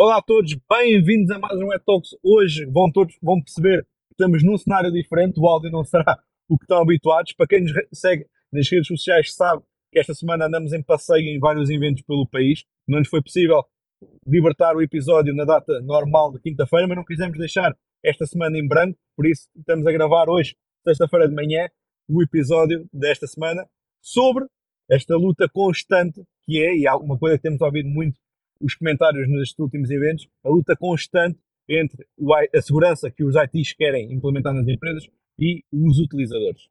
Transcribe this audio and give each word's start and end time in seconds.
Olá 0.00 0.18
a 0.18 0.22
todos, 0.22 0.56
bem-vindos 0.70 1.28
a 1.32 1.40
mais 1.40 1.58
um 1.58 1.72
Ed 1.72 1.82
Talks. 1.84 2.10
Hoje 2.22 2.64
vão 2.66 2.88
todos 2.88 3.18
vão 3.20 3.42
perceber 3.42 3.82
que 3.82 4.12
estamos 4.12 4.44
num 4.44 4.56
cenário 4.56 4.92
diferente, 4.92 5.40
o 5.40 5.46
áudio 5.48 5.72
não 5.72 5.82
será 5.82 6.22
o 6.48 6.56
que 6.56 6.62
estão 6.62 6.80
habituados. 6.80 7.32
Para 7.32 7.48
quem 7.48 7.62
nos 7.62 7.72
segue 7.92 8.24
nas 8.52 8.70
redes 8.70 8.86
sociais 8.86 9.34
sabe 9.34 9.60
que 9.90 9.98
esta 9.98 10.14
semana 10.14 10.46
andamos 10.46 10.72
em 10.72 10.80
passeio 10.84 11.26
em 11.26 11.40
vários 11.40 11.68
eventos 11.68 12.02
pelo 12.02 12.28
país. 12.28 12.62
Não 12.86 13.00
nos 13.00 13.08
foi 13.08 13.20
possível 13.20 13.64
libertar 14.24 14.76
o 14.76 14.82
episódio 14.82 15.34
na 15.34 15.44
data 15.44 15.80
normal 15.80 16.30
de 16.30 16.38
quinta-feira, 16.42 16.86
mas 16.86 16.96
não 16.96 17.04
quisemos 17.04 17.36
deixar 17.36 17.76
esta 18.00 18.24
semana 18.24 18.56
em 18.56 18.68
branco, 18.68 18.96
por 19.16 19.26
isso 19.26 19.48
estamos 19.56 19.84
a 19.84 19.90
gravar 19.90 20.28
hoje, 20.28 20.54
sexta-feira 20.86 21.28
de 21.28 21.34
manhã, 21.34 21.68
o 22.08 22.22
episódio 22.22 22.88
desta 22.92 23.26
semana 23.26 23.66
sobre 24.00 24.44
esta 24.88 25.16
luta 25.16 25.48
constante 25.48 26.22
que 26.46 26.62
é, 26.62 26.76
e 26.76 26.86
há 26.86 26.96
uma 26.96 27.18
coisa 27.18 27.36
que 27.36 27.42
temos 27.42 27.60
ouvido 27.60 27.88
muito 27.88 28.16
os 28.60 28.74
comentários 28.74 29.28
nestes 29.28 29.58
últimos 29.58 29.90
eventos, 29.90 30.28
a 30.44 30.48
luta 30.48 30.76
constante 30.76 31.38
entre 31.68 32.06
a 32.54 32.62
segurança 32.62 33.10
que 33.10 33.22
os 33.22 33.34
ITs 33.36 33.74
querem 33.74 34.12
implementar 34.12 34.54
nas 34.54 34.66
empresas 34.66 35.06
e 35.38 35.62
os 35.72 35.98
utilizadores. 35.98 36.68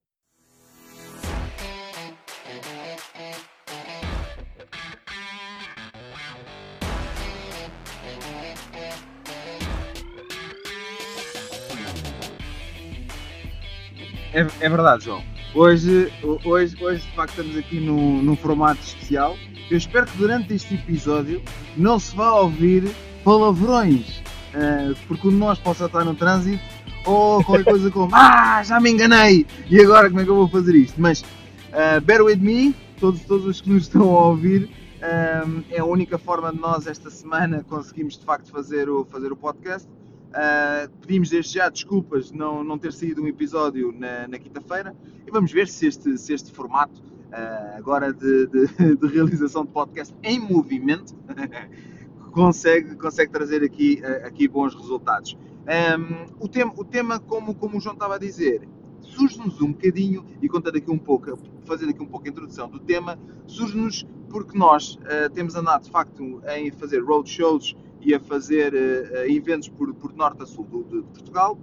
É, 14.33 14.41
é, 14.41 14.69
verdade, 14.69 15.05
João. 15.05 15.23
Hoje, 15.55 16.11
hoje, 16.45 16.75
hoje, 16.83 17.01
de 17.01 17.15
facto, 17.15 17.31
estamos 17.31 17.57
aqui 17.57 17.79
num, 17.79 18.21
num 18.21 18.35
formato 18.35 18.81
especial 18.81 19.35
eu 19.69 19.77
espero 19.77 20.05
que 20.05 20.17
durante 20.17 20.53
este 20.53 20.75
episódio 20.75 21.41
não 21.75 21.99
se 21.99 22.15
vá 22.15 22.31
ouvir 22.31 22.89
palavrões, 23.23 24.19
uh, 24.53 24.95
porque 25.07 25.27
um 25.27 25.31
de 25.31 25.37
nós 25.37 25.59
possa 25.59 25.85
estar 25.85 26.05
no 26.05 26.15
trânsito 26.15 26.63
ou 27.05 27.43
qualquer 27.43 27.65
coisa 27.69 27.91
como 27.91 28.09
Ah, 28.13 28.63
já 28.63 28.79
me 28.79 28.89
enganei! 28.89 29.45
E 29.69 29.81
agora 29.81 30.09
como 30.09 30.21
é 30.21 30.23
que 30.23 30.29
eu 30.29 30.35
vou 30.35 30.47
fazer 30.47 30.73
isto? 30.75 30.99
Mas 30.99 31.21
uh, 31.21 32.01
bear 32.03 32.23
with 32.23 32.37
me, 32.37 32.73
todos, 32.99 33.21
todos 33.21 33.45
os 33.45 33.59
que 33.59 33.69
nos 33.69 33.83
estão 33.83 34.15
a 34.15 34.27
ouvir, 34.27 34.69
um, 34.97 35.59
eh, 35.69 35.75
é 35.75 35.79
a 35.79 35.85
única 35.85 36.17
forma 36.17 36.51
de 36.51 36.59
nós 36.59 36.87
esta 36.87 37.09
semana 37.11 37.63
conseguimos 37.63 38.17
de 38.17 38.25
facto 38.25 38.49
fazer 38.49 38.89
o, 38.89 39.05
fazer 39.05 39.31
o 39.31 39.35
podcast. 39.35 39.87
Uh, 40.27 40.89
pedimos 41.01 41.29
desde 41.29 41.53
já 41.55 41.69
desculpas 41.69 42.31
de 42.31 42.37
não, 42.37 42.63
não 42.63 42.77
ter 42.77 42.91
saído 42.93 43.21
um 43.21 43.27
episódio 43.27 43.93
na, 43.97 44.27
na 44.27 44.37
quinta-feira 44.37 44.95
e 45.25 45.31
vamos 45.31 45.51
ver 45.51 45.67
se 45.67 45.87
este, 45.87 46.17
se 46.17 46.33
este 46.33 46.51
formato 46.51 47.01
uh, 47.27 47.77
agora 47.77 48.13
de, 48.13 48.47
de, 48.47 48.95
de, 48.95 49.07
realização 49.07 49.65
de 49.65 49.71
podcast 49.71 50.15
em 50.23 50.39
movimento, 50.39 51.15
consegue, 52.31 52.95
consegue 52.95 53.31
trazer 53.31 53.63
aqui, 53.63 54.01
uh, 54.03 54.27
aqui 54.27 54.47
bons 54.47 54.73
resultados. 54.75 55.37
Um, 55.67 56.25
o, 56.39 56.47
tema, 56.47 56.73
o 56.77 56.83
tema, 56.83 57.19
como, 57.19 57.53
como 57.53 57.77
o 57.77 57.81
João 57.81 57.93
estava 57.93 58.15
a 58.15 58.17
dizer, 58.17 58.67
surge-nos 59.01 59.61
um 59.61 59.71
bocadinho, 59.71 60.25
e 60.41 60.47
contar 60.47 60.75
aqui 60.75 60.89
um 60.89 60.97
pouco, 60.97 61.37
fazer 61.65 61.89
aqui 61.89 62.01
um 62.01 62.05
pouco 62.05 62.25
a 62.25 62.29
introdução 62.29 62.69
do 62.69 62.79
tema, 62.79 63.19
surge-nos 63.45 64.05
porque 64.29 64.57
nós 64.57 64.95
uh, 64.95 65.29
temos 65.33 65.55
andado 65.55 65.83
de 65.83 65.91
facto 65.91 66.41
em 66.55 66.71
fazer 66.71 66.99
roadshows 67.03 67.75
e 68.01 68.13
a 68.13 68.19
fazer 68.19 68.73
uh, 68.73 69.29
eventos 69.29 69.69
por, 69.69 69.93
por 69.93 70.13
norte 70.13 70.43
a 70.43 70.45
sul 70.45 70.65
de, 70.65 71.01
de 71.01 71.07
Portugal 71.07 71.57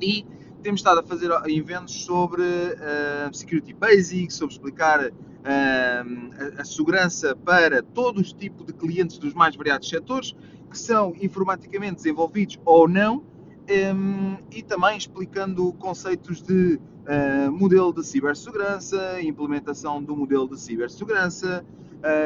e 0.00 0.26
temos 0.64 0.80
estado 0.80 1.00
a 1.00 1.02
fazer 1.02 1.30
eventos 1.46 2.04
sobre 2.04 2.42
uh, 2.42 3.36
security 3.36 3.74
basics, 3.74 4.34
sobre 4.34 4.54
explicar 4.54 5.08
uh, 5.08 5.12
a, 5.44 6.62
a, 6.62 6.64
segurança 6.64 7.36
para 7.36 7.82
todos 7.82 8.28
os 8.28 8.32
tipos 8.32 8.64
de 8.64 8.72
clientes 8.72 9.18
dos 9.18 9.34
mais 9.34 9.54
variados 9.54 9.86
setores, 9.86 10.34
que 10.70 10.78
são 10.78 11.14
informaticamente 11.20 11.96
desenvolvidos 11.96 12.58
ou 12.64 12.88
não, 12.88 13.22
um, 13.94 14.38
e 14.50 14.62
também 14.62 14.96
explicando 14.96 15.70
conceitos 15.74 16.40
de 16.40 16.80
uh, 17.06 17.52
modelo 17.52 17.92
de 17.92 18.02
cibersegurança, 18.02 19.20
implementação 19.20 20.02
do 20.02 20.16
modelo 20.16 20.48
de 20.48 20.58
cibersegurança, 20.58 21.62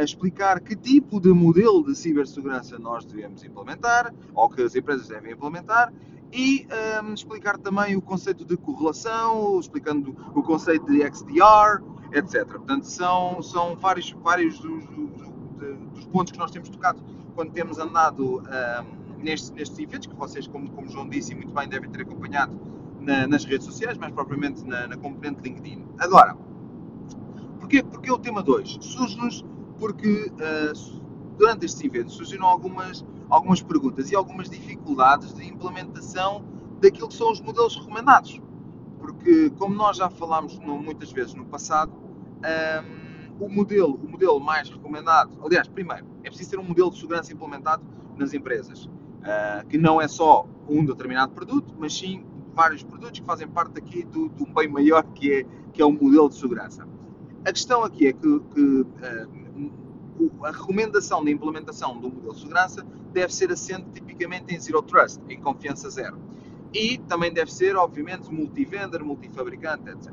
explicar 0.03 0.61
que 0.61 0.75
tipo 0.75 1.21
de 1.21 1.29
modelo 1.29 1.85
de 1.85 1.95
cibersegurança 1.95 2.79
nós 2.79 3.05
devemos 3.05 3.45
implementar, 3.45 4.13
ou 4.35 4.49
que 4.49 4.63
as 4.63 4.75
empresas 4.75 5.09
devem 5.09 5.33
implementar, 5.33 5.93
e 6.33 6.67
um, 7.03 7.15
explicar 7.15 7.57
também 7.59 7.97
o 7.97 8.03
conceito 8.03 8.45
de 8.45 8.57
correlação, 8.57 9.59
explicando 9.59 10.15
o 10.35 10.43
conceito 10.43 10.87
de 10.87 11.01
XDR, 11.01 11.83
etc. 12.13 12.47
Portanto, 12.47 12.85
são, 12.85 13.43
são 13.43 13.77
vários, 13.77 14.11
vários 14.23 14.59
dos, 14.59 14.85
dos, 14.87 15.29
dos 15.95 16.07
pontos 16.07 16.33
que 16.33 16.39
nós 16.39 16.51
temos 16.51 16.69
tocado 16.69 17.03
quando 17.35 17.53
temos 17.53 17.79
andado 17.79 18.41
um, 18.41 19.23
nestes, 19.23 19.51
nestes 19.51 19.79
eventos, 19.79 20.07
que 20.07 20.15
vocês, 20.15 20.47
como, 20.47 20.71
como 20.71 20.89
João 20.89 21.09
disse, 21.09 21.35
muito 21.35 21.53
bem 21.53 21.69
devem 21.69 21.89
ter 21.91 22.03
acompanhado 22.03 22.59
na, 23.01 23.27
nas 23.27 23.45
redes 23.45 23.67
sociais, 23.67 23.97
mais 23.97 24.13
propriamente 24.13 24.65
na, 24.67 24.87
na 24.87 24.97
componente 24.97 25.41
LinkedIn. 25.43 25.85
Agora, 25.99 26.37
porquê, 27.61 27.83
porquê 27.83 28.11
o 28.11 28.19
tema 28.19 28.43
2? 28.43 28.79
Surge-nos 28.81 29.45
porque 29.79 30.31
uh, 30.31 31.37
durante 31.37 31.67
estes 31.67 31.85
eventos 31.85 32.15
surgiram 32.15 32.47
algumas 32.47 33.05
algumas 33.29 33.63
perguntas 33.63 34.11
e 34.11 34.17
algumas 34.17 34.49
dificuldades 34.49 35.35
de 35.35 35.47
implementação 35.47 36.45
daquilo 36.81 37.09
que 37.09 37.15
são 37.15 37.31
os 37.31 37.41
modelos 37.41 37.77
recomendados. 37.77 38.41
Porque, 38.99 39.51
como 39.51 39.75
nós 39.75 39.97
já 39.97 40.11
falámos 40.11 40.59
muitas 40.59 41.13
vezes 41.13 41.35
no 41.35 41.45
passado, 41.45 41.93
um, 41.93 43.45
o, 43.45 43.49
modelo, 43.49 43.95
o 43.95 44.09
modelo 44.09 44.41
mais 44.41 44.69
recomendado, 44.69 45.39
aliás, 45.45 45.69
primeiro, 45.69 46.07
é 46.23 46.29
preciso 46.29 46.51
ter 46.51 46.59
um 46.59 46.65
modelo 46.65 46.91
de 46.91 46.99
segurança 46.99 47.33
implementado 47.33 47.83
nas 48.17 48.35
empresas, 48.35 48.87
uh, 48.87 49.67
que 49.69 49.79
não 49.79 50.01
é 50.01 50.09
só 50.09 50.47
um 50.69 50.85
determinado 50.85 51.33
produto, 51.33 51.75
mas 51.79 51.97
sim 51.97 52.25
vários 52.55 52.83
produtos 52.83 53.21
que 53.21 53.27
fazem 53.27 53.47
parte 53.47 53.79
aqui 53.79 54.05
do, 54.05 54.29
do 54.29 54.47
bem 54.47 54.69
maior 54.69 55.03
que 55.15 55.33
é, 55.33 55.47
que 55.73 55.81
é 55.81 55.85
o 55.85 55.93
modelo 55.93 56.29
de 56.29 56.35
segurança. 56.35 56.87
A 57.45 57.53
questão 57.53 57.85
aqui 57.85 58.09
é 58.09 58.13
que, 58.13 58.41
que 58.41 58.87
a 60.43 60.51
recomendação 60.51 61.25
de 61.25 61.31
implementação 61.31 61.99
do 61.99 62.11
modelo 62.11 62.35
de 62.35 62.41
segurança 62.41 62.87
deve 63.13 63.35
ser 63.35 63.51
assente 63.51 63.87
tipicamente 63.93 64.55
em 64.55 64.61
Zero 64.61 64.83
Trust, 64.83 65.21
em 65.29 65.41
confiança 65.41 65.89
zero. 65.91 66.19
E 66.73 66.99
também 66.99 67.33
deve 67.33 67.53
ser, 67.53 67.77
obviamente, 67.77 68.33
multivendor, 68.33 69.05
multifabricante, 69.05 69.89
etc. 69.89 70.13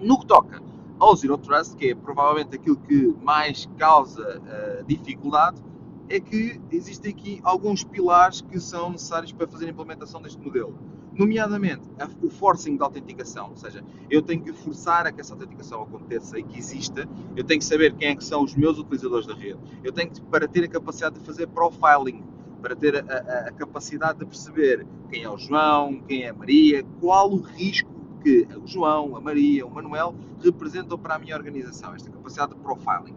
No 0.00 0.18
que 0.20 0.26
toca 0.26 0.62
ao 0.98 1.14
Zero 1.16 1.36
Trust, 1.38 1.76
que 1.76 1.90
é 1.90 1.94
provavelmente 1.94 2.56
aquilo 2.56 2.76
que 2.76 3.14
mais 3.22 3.68
causa 3.76 4.40
uh, 4.40 4.84
dificuldade, 4.84 5.62
é 6.08 6.20
que 6.20 6.60
existem 6.70 7.12
aqui 7.12 7.40
alguns 7.42 7.82
pilares 7.82 8.40
que 8.40 8.60
são 8.60 8.90
necessários 8.90 9.32
para 9.32 9.46
fazer 9.48 9.66
a 9.66 9.70
implementação 9.70 10.22
deste 10.22 10.40
modelo 10.40 10.78
nomeadamente 11.18 11.82
o 12.22 12.28
forcing 12.28 12.76
da 12.76 12.84
autenticação, 12.84 13.50
ou 13.50 13.56
seja, 13.56 13.82
eu 14.10 14.22
tenho 14.22 14.42
que 14.42 14.52
forçar 14.52 15.06
a 15.06 15.12
que 15.12 15.20
essa 15.20 15.34
autenticação 15.34 15.82
aconteça 15.82 16.38
e 16.38 16.42
que 16.42 16.58
exista, 16.58 17.08
eu 17.34 17.44
tenho 17.44 17.60
que 17.60 17.66
saber 17.66 17.94
quem 17.94 18.08
é 18.08 18.16
que 18.16 18.24
são 18.24 18.42
os 18.42 18.54
meus 18.54 18.78
utilizadores 18.78 19.26
da 19.26 19.34
rede, 19.34 19.58
eu 19.82 19.92
tenho 19.92 20.10
que, 20.10 20.20
para 20.20 20.46
ter 20.46 20.64
a 20.64 20.68
capacidade 20.68 21.18
de 21.18 21.24
fazer 21.24 21.46
profiling, 21.48 22.22
para 22.60 22.74
ter 22.74 22.96
a, 22.96 23.16
a, 23.16 23.48
a 23.48 23.52
capacidade 23.52 24.18
de 24.18 24.26
perceber 24.26 24.86
quem 25.10 25.22
é 25.22 25.30
o 25.30 25.38
João, 25.38 26.00
quem 26.06 26.24
é 26.24 26.30
a 26.30 26.34
Maria, 26.34 26.84
qual 27.00 27.30
o 27.30 27.40
risco 27.40 27.90
que 28.22 28.48
o 28.56 28.66
João, 28.66 29.16
a 29.16 29.20
Maria, 29.20 29.64
o 29.64 29.70
Manuel 29.70 30.14
representam 30.42 30.98
para 30.98 31.14
a 31.14 31.18
minha 31.18 31.36
organização, 31.36 31.94
esta 31.94 32.10
capacidade 32.10 32.54
de 32.54 32.60
profiling. 32.60 33.14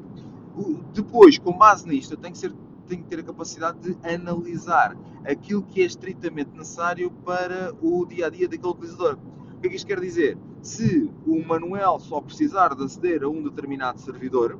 Depois, 0.93 1.37
com 1.37 1.57
base 1.57 1.87
nisto, 1.87 2.13
eu 2.13 2.17
tenho 2.17 2.33
que 2.33 2.39
ser 2.39 2.53
tem 2.89 3.01
que 3.01 3.07
ter 3.07 3.19
a 3.19 3.23
capacidade 3.23 3.79
de 3.79 3.97
analisar 4.07 4.97
aquilo 5.23 5.61
que 5.61 5.81
é 5.81 5.85
estritamente 5.85 6.49
necessário 6.57 7.11
para 7.23 7.73
o 7.81 8.05
dia 8.05 8.25
a 8.25 8.29
dia 8.29 8.47
daquele 8.47 8.71
utilizador. 8.71 9.17
O 9.55 9.61
que 9.61 9.67
é 9.67 9.69
que 9.69 9.75
isto 9.75 9.87
quer 9.87 9.99
dizer? 9.99 10.37
Se 10.61 11.09
o 11.25 11.45
Manuel 11.45 11.99
só 11.99 12.19
precisar 12.19 12.75
de 12.75 12.83
aceder 12.83 13.23
a 13.23 13.29
um 13.29 13.43
determinado 13.43 13.99
servidor, 13.99 14.59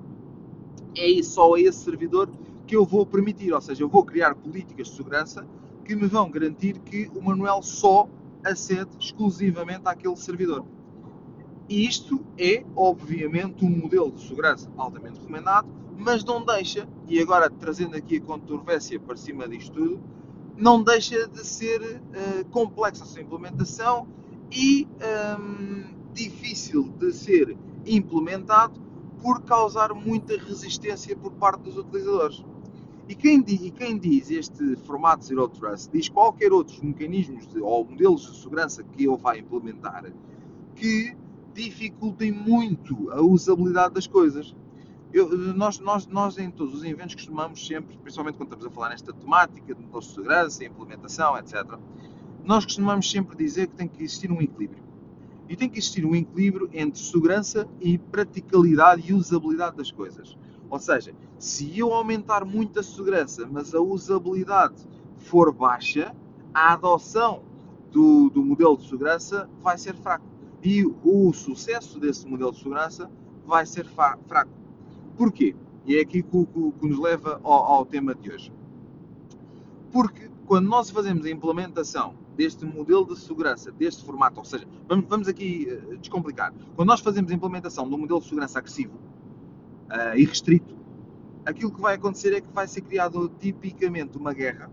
é 0.95 1.23
só 1.23 1.56
a 1.56 1.59
esse 1.59 1.79
servidor 1.79 2.29
que 2.67 2.75
eu 2.75 2.85
vou 2.85 3.06
permitir, 3.06 3.51
ou 3.51 3.62
seja, 3.62 3.84
eu 3.84 3.90
vou 3.90 4.06
criar 4.06 4.35
políticas 4.35 4.87
de 4.87 4.96
segurança 4.96 5.47
que 5.84 5.96
me 5.96 6.05
vão 6.05 6.29
garantir 6.29 6.78
que 6.79 7.09
o 7.16 7.22
Manuel 7.22 7.64
só 7.64 8.08
acede 8.43 8.91
exclusivamente 8.99 9.82
àquele 9.85 10.16
servidor. 10.16 10.64
E 11.67 11.85
isto 11.85 12.23
é, 12.37 12.64
obviamente, 12.75 13.64
um 13.66 13.70
modelo 13.70 14.11
de 14.11 14.22
segurança 14.22 14.72
altamente 14.78 15.20
recomendado, 15.20 15.67
mas 15.99 16.23
não 16.23 16.43
deixa, 16.43 16.87
e 17.07 17.19
agora 17.19 17.49
trazendo 17.49 17.96
aqui 17.96 18.17
a 18.17 18.22
controvérsia 18.22 18.99
para 18.99 19.17
cima 19.17 19.47
disto 19.47 19.73
tudo, 19.73 19.99
não 20.57 20.81
deixa 20.81 21.28
de 21.28 21.46
ser 21.46 21.81
uh, 21.81 22.46
complexa 22.49 23.03
a 23.03 23.07
sua 23.07 23.22
implementação 23.22 24.07
e 24.51 24.87
um, 25.40 25.84
difícil 26.13 26.84
de 26.97 27.11
ser 27.13 27.57
implementado 27.85 28.79
por 29.22 29.41
causar 29.43 29.93
muita 29.93 30.37
resistência 30.37 31.16
por 31.16 31.31
parte 31.34 31.63
dos 31.63 31.78
utilizadores. 31.78 32.43
E 33.07 33.16
quem, 33.16 33.41
diz, 33.41 33.61
e 33.61 33.72
quem 33.72 33.97
diz 33.97 34.29
este 34.29 34.75
formato 34.85 35.25
Zero 35.25 35.47
Trust 35.49 35.90
diz 35.91 36.07
qualquer 36.07 36.51
outros 36.53 36.79
mecanismos 36.79 37.47
de, 37.47 37.59
ou 37.59 37.84
modelos 37.84 38.22
de 38.22 38.37
segurança 38.37 38.84
que 38.84 39.05
ele 39.05 39.17
vai 39.17 39.40
implementar 39.40 40.05
que 40.75 41.17
dificultem 41.53 42.31
muito 42.31 43.11
a 43.11 43.22
usabilidade 43.22 43.96
das 43.96 44.07
coisas. 44.07 44.55
Eu, 45.11 45.29
nós, 45.56 45.79
nós, 45.79 46.06
nós, 46.06 46.38
em 46.38 46.52
todos 46.52 46.76
os 46.76 46.84
eventos, 46.84 47.16
costumamos 47.16 47.66
sempre, 47.66 47.97
principalmente 47.97 48.35
quando 48.35 48.50
estamos 48.50 48.66
a 48.66 48.70
falar 48.70 48.90
nesta 48.90 49.11
temática 49.11 49.73
de 49.73 49.82
modelos 49.82 50.08
de 50.08 50.14
segurança, 50.14 50.64
implementação, 50.64 51.38
etc., 51.38 51.78
nós 52.44 52.64
costumamos 52.64 53.09
sempre 53.09 53.35
dizer 53.35 53.67
que 53.67 53.76
tem 53.76 53.88
que 53.88 54.03
existir 54.03 54.32
um 54.32 54.40
equilíbrio. 54.41 54.84
E 55.47 55.56
tem 55.56 55.67
que 55.67 55.79
existir 55.79 56.06
um 56.06 56.16
equilíbrio 56.16 56.70
entre 56.72 57.00
segurança 57.00 57.67
e 57.82 57.97
praticalidade 57.97 59.03
e 59.09 59.14
usabilidade 59.14 59.78
das 59.78 59.91
coisas. 59.91 60.38
Ou 60.70 60.78
seja, 60.78 61.14
se 61.40 61.78
eu 61.78 61.91
aumentar 61.91 62.46
muito 62.46 62.79
a 62.79 62.84
segurança, 62.84 63.47
mas 63.52 63.73
a 63.73 63.82
usabilidade 63.82 64.85
for 65.17 65.52
baixa, 65.52 66.16
a 66.53 66.73
adoção 66.73 67.41
do, 67.91 68.29
do 68.29 68.44
modelo 68.44 68.78
de 68.78 68.88
segurança 68.88 69.50
vai 69.59 69.78
ser 69.78 69.96
fraco. 69.96 70.26
E 70.64 70.85
o 71.03 71.34
sucesso 71.34 72.00
desse 72.00 72.28
modelo 72.28 72.52
de 72.52 72.59
segurança 72.59 73.09
vai 73.44 73.66
ser 73.66 73.85
fraco. 73.85 74.59
Porquê? 75.20 75.54
E 75.86 75.98
é 75.98 76.02
aqui 76.02 76.24
que, 76.24 76.46
que, 76.46 76.72
que 76.72 76.88
nos 76.88 76.98
leva 76.98 77.42
ao, 77.44 77.52
ao 77.52 77.86
tema 77.86 78.16
de 78.16 78.32
hoje. 78.32 78.54
Porque 79.92 80.32
quando 80.46 80.70
nós 80.70 80.90
fazemos 80.90 81.26
a 81.26 81.30
implementação 81.30 82.16
deste 82.38 82.66
modelo 82.66 83.06
de 83.06 83.20
segurança, 83.20 83.70
deste 83.70 84.06
formato, 84.06 84.40
ou 84.40 84.46
seja, 84.46 84.66
vamos, 84.88 85.06
vamos 85.10 85.28
aqui 85.28 85.68
uh, 85.70 85.98
descomplicar. 85.98 86.54
Quando 86.74 86.88
nós 86.88 87.02
fazemos 87.02 87.30
a 87.34 87.36
implementação 87.36 87.86
de 87.90 87.94
um 87.94 87.98
modelo 87.98 88.22
de 88.22 88.28
segurança 88.28 88.60
agressivo 88.60 88.96
uh, 89.92 90.16
e 90.16 90.24
restrito, 90.24 90.74
aquilo 91.46 91.74
que 91.74 91.82
vai 91.82 91.96
acontecer 91.96 92.34
é 92.34 92.40
que 92.40 92.54
vai 92.54 92.66
ser 92.66 92.80
criado 92.80 93.30
tipicamente 93.42 94.18
uma 94.18 94.34
guerra 94.34 94.72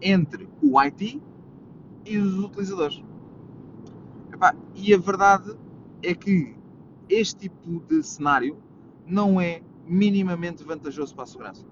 entre 0.00 0.48
o 0.62 0.78
IT 0.78 1.20
e 2.06 2.16
os 2.16 2.38
utilizadores. 2.38 3.02
Epá, 4.32 4.54
e 4.76 4.94
a 4.94 4.98
verdade 4.98 5.52
é 6.00 6.14
que 6.14 6.54
este 7.08 7.48
tipo 7.48 7.82
de 7.88 8.04
cenário 8.04 8.67
não 9.08 9.40
é 9.40 9.62
minimamente 9.86 10.62
vantajoso 10.62 11.14
para 11.14 11.24
a 11.24 11.26
segurança. 11.26 11.64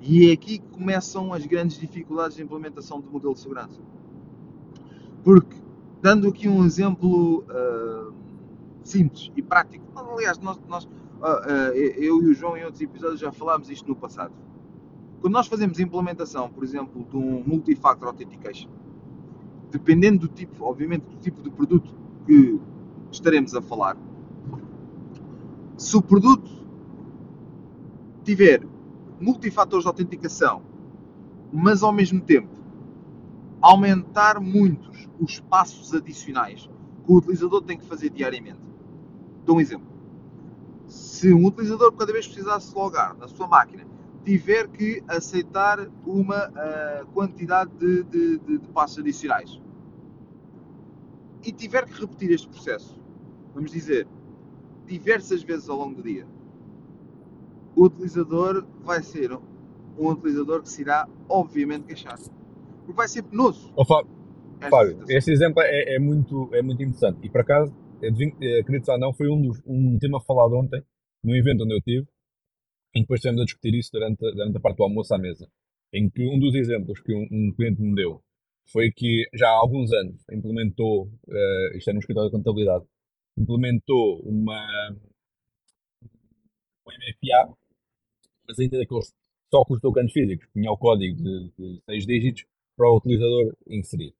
E 0.00 0.30
é 0.30 0.32
aqui 0.32 0.58
que 0.58 0.68
começam 0.68 1.32
as 1.32 1.44
grandes 1.44 1.78
dificuldades 1.78 2.36
de 2.36 2.42
implementação 2.42 3.00
do 3.00 3.10
modelo 3.10 3.34
de 3.34 3.40
segurança. 3.40 3.80
Porque, 5.24 5.56
dando 6.00 6.28
aqui 6.28 6.48
um 6.48 6.64
exemplo 6.64 7.44
uh, 7.44 8.14
simples 8.84 9.32
e 9.36 9.42
prático, 9.42 9.84
aliás, 9.96 10.38
nós, 10.38 10.60
nós 10.68 10.84
uh, 10.84 10.88
uh, 10.88 11.74
eu 11.74 12.22
e 12.22 12.26
o 12.26 12.34
João 12.34 12.56
em 12.56 12.64
outros 12.64 12.80
episódios 12.80 13.20
já 13.20 13.32
falámos 13.32 13.68
isto 13.68 13.88
no 13.88 13.96
passado. 13.96 14.32
Quando 15.20 15.32
nós 15.32 15.48
fazemos 15.48 15.80
a 15.80 15.82
implementação, 15.82 16.48
por 16.48 16.62
exemplo, 16.62 17.04
de 17.10 17.16
um 17.16 17.42
multi-factor 17.44 18.06
authentication, 18.08 18.70
dependendo 19.70 20.28
do 20.28 20.28
tipo, 20.28 20.64
obviamente, 20.64 21.02
do 21.02 21.16
tipo 21.16 21.42
de 21.42 21.50
produto 21.50 21.92
que 22.24 22.60
estaremos 23.10 23.52
a 23.54 23.60
falar, 23.60 23.96
se 25.78 25.96
o 25.96 26.02
produto 26.02 26.50
tiver 28.24 28.66
multifatores 29.20 29.84
de 29.84 29.88
autenticação, 29.88 30.62
mas 31.52 31.82
ao 31.82 31.92
mesmo 31.92 32.20
tempo 32.20 32.58
aumentar 33.60 34.40
muitos 34.40 35.08
os 35.20 35.40
passos 35.40 35.94
adicionais 35.94 36.68
que 37.04 37.12
o 37.12 37.16
utilizador 37.16 37.62
tem 37.62 37.78
que 37.78 37.86
fazer 37.86 38.10
diariamente. 38.10 38.60
Dou 39.44 39.56
um 39.56 39.60
exemplo. 39.60 39.86
Se 40.86 41.32
um 41.32 41.46
utilizador, 41.46 41.92
cada 41.92 42.12
vez 42.12 42.26
que 42.26 42.34
precisar 42.34 42.60
se 42.60 42.74
logar 42.74 43.16
na 43.16 43.28
sua 43.28 43.46
máquina, 43.46 43.86
tiver 44.24 44.68
que 44.68 45.02
aceitar 45.06 45.88
uma 46.04 46.48
uh, 46.48 47.06
quantidade 47.12 47.70
de, 47.78 48.02
de, 48.02 48.38
de, 48.38 48.58
de 48.58 48.68
passos 48.68 48.98
adicionais 48.98 49.60
e 51.44 51.52
tiver 51.52 51.86
que 51.86 52.00
repetir 52.00 52.32
este 52.32 52.48
processo, 52.48 53.00
vamos 53.54 53.70
dizer, 53.70 54.06
diversas 54.88 55.42
vezes 55.42 55.68
ao 55.68 55.76
longo 55.76 55.96
do 55.96 56.02
dia, 56.02 56.26
o 57.76 57.84
utilizador 57.84 58.66
vai 58.82 59.02
ser 59.02 59.30
um 59.98 60.08
utilizador 60.08 60.62
que 60.62 60.68
se 60.68 60.80
irá, 60.80 61.08
obviamente, 61.28 61.84
queixar. 61.84 62.18
Porque 62.78 62.92
vai 62.92 63.06
ser 63.06 63.22
penoso. 63.22 63.72
Oh, 63.76 63.84
Fábio, 63.84 64.10
Fábio 64.70 65.04
esse 65.08 65.30
exemplo 65.30 65.62
é, 65.62 65.94
é, 65.94 65.98
muito, 65.98 66.48
é 66.54 66.62
muito 66.62 66.82
interessante. 66.82 67.18
E 67.22 67.30
por 67.30 67.42
acaso, 67.42 67.72
acredito 68.60 68.90
ou 68.90 68.98
não, 68.98 69.12
foi 69.12 69.28
um, 69.28 69.40
dos, 69.40 69.60
um 69.66 69.98
tema 69.98 70.20
falado 70.20 70.54
ontem, 70.54 70.82
num 71.22 71.36
evento 71.36 71.64
onde 71.64 71.74
eu 71.74 71.78
estive, 71.78 72.06
em 72.94 73.00
que 73.00 73.02
depois 73.02 73.18
estivemos 73.18 73.42
a 73.42 73.44
discutir 73.44 73.74
isso 73.74 73.90
durante, 73.92 74.20
durante 74.20 74.56
a 74.56 74.60
parte 74.60 74.78
do 74.78 74.84
almoço 74.84 75.14
à 75.14 75.18
mesa. 75.18 75.46
Em 75.92 76.08
que 76.08 76.26
um 76.26 76.38
dos 76.38 76.54
exemplos 76.54 77.00
que 77.00 77.14
um, 77.14 77.26
um 77.30 77.52
cliente 77.54 77.80
me 77.82 77.94
deu 77.94 78.22
foi 78.72 78.90
que 78.90 79.28
já 79.34 79.48
há 79.48 79.60
alguns 79.60 79.92
anos 79.92 80.22
implementou, 80.32 81.06
uh, 81.06 81.76
isto 81.76 81.90
é 81.90 81.92
no 81.92 82.00
escritório 82.00 82.30
de 82.30 82.36
contabilidade, 82.36 82.84
implementou 83.40 84.20
uma 84.24 84.60
um 86.86 86.90
MFA, 86.90 87.54
mas 88.46 88.58
ainda 88.58 88.78
daqueles 88.78 89.12
só 89.50 89.64
com 89.64 89.74
os 89.74 89.80
tokens 89.80 90.12
físicos, 90.12 90.46
tinha 90.52 90.70
o 90.70 90.76
código 90.76 91.16
de, 91.16 91.50
de 91.58 91.82
6 91.86 92.06
dígitos 92.06 92.44
para 92.76 92.90
o 92.90 92.96
utilizador 92.96 93.54
inserir. 93.66 94.14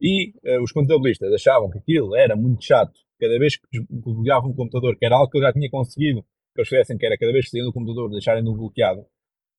E 0.00 0.30
uh, 0.30 0.62
os 0.62 0.72
contabilistas 0.72 1.32
achavam 1.32 1.70
que 1.70 1.78
aquilo 1.78 2.16
era 2.16 2.34
muito 2.34 2.64
chato, 2.64 2.98
cada 3.20 3.38
vez 3.38 3.56
que 3.56 3.66
desbloqueavam 3.70 4.50
um 4.50 4.54
computador, 4.54 4.96
que 4.96 5.04
era 5.04 5.16
algo 5.16 5.30
que 5.30 5.38
eu 5.38 5.42
já 5.42 5.52
tinha 5.52 5.68
conseguido 5.70 6.22
que 6.54 6.60
eles 6.60 6.68
fizessem, 6.68 6.96
que 6.96 7.06
era 7.06 7.18
cada 7.18 7.32
vez 7.32 7.44
que 7.44 7.50
saíam 7.50 7.66
do 7.66 7.72
computador 7.72 8.10
deixarem-no 8.10 8.56
bloqueado. 8.56 9.04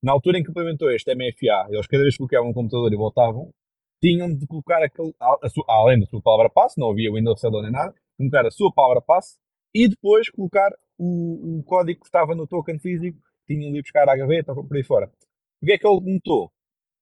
Na 0.04 0.14
altura 0.14 0.40
em 0.40 0.44
que 0.44 0.50
implementou 0.50 0.92
este 0.92 1.14
MFA, 1.14 1.68
eles 1.70 1.86
cada 1.86 2.02
vez 2.02 2.16
que 2.16 2.20
bloqueavam 2.20 2.50
um 2.50 2.54
computador 2.54 2.92
e 2.92 2.98
voltavam, 2.98 3.54
tinham 4.02 4.36
de 4.36 4.48
colocar 4.48 4.84
aquele, 4.84 5.14
a 5.20 5.48
sua, 5.48 5.64
além 5.68 6.00
da 6.00 6.08
sua 6.08 6.22
palavra 6.22 6.50
passe, 6.50 6.80
não 6.80 6.90
havia 6.90 7.14
Windows 7.14 7.40
Server 7.40 7.62
nem 7.62 7.72
nada, 7.72 7.94
colocar 8.30 8.48
a 8.48 8.52
sua 8.52 8.72
palavra 8.74 9.02
passe 9.02 9.38
e 9.74 9.88
depois 9.88 10.30
colocar 10.30 10.72
o, 10.98 11.60
o, 11.60 11.64
código 11.64 12.02
que 12.02 12.06
estava 12.06 12.36
no 12.36 12.46
token 12.46 12.78
físico, 12.80 13.18
tinham 13.48 13.72
de 13.72 13.80
ir 13.80 13.82
buscar 13.82 14.08
à 14.08 14.16
gaveta 14.16 14.54
ou 14.54 14.64
por 14.64 14.78
aí 14.78 14.84
fora. 14.84 15.12
O 15.62 15.66
que 15.66 15.74
é 15.74 15.78
que 15.78 15.88
ele 15.88 16.14
notou? 16.14 16.52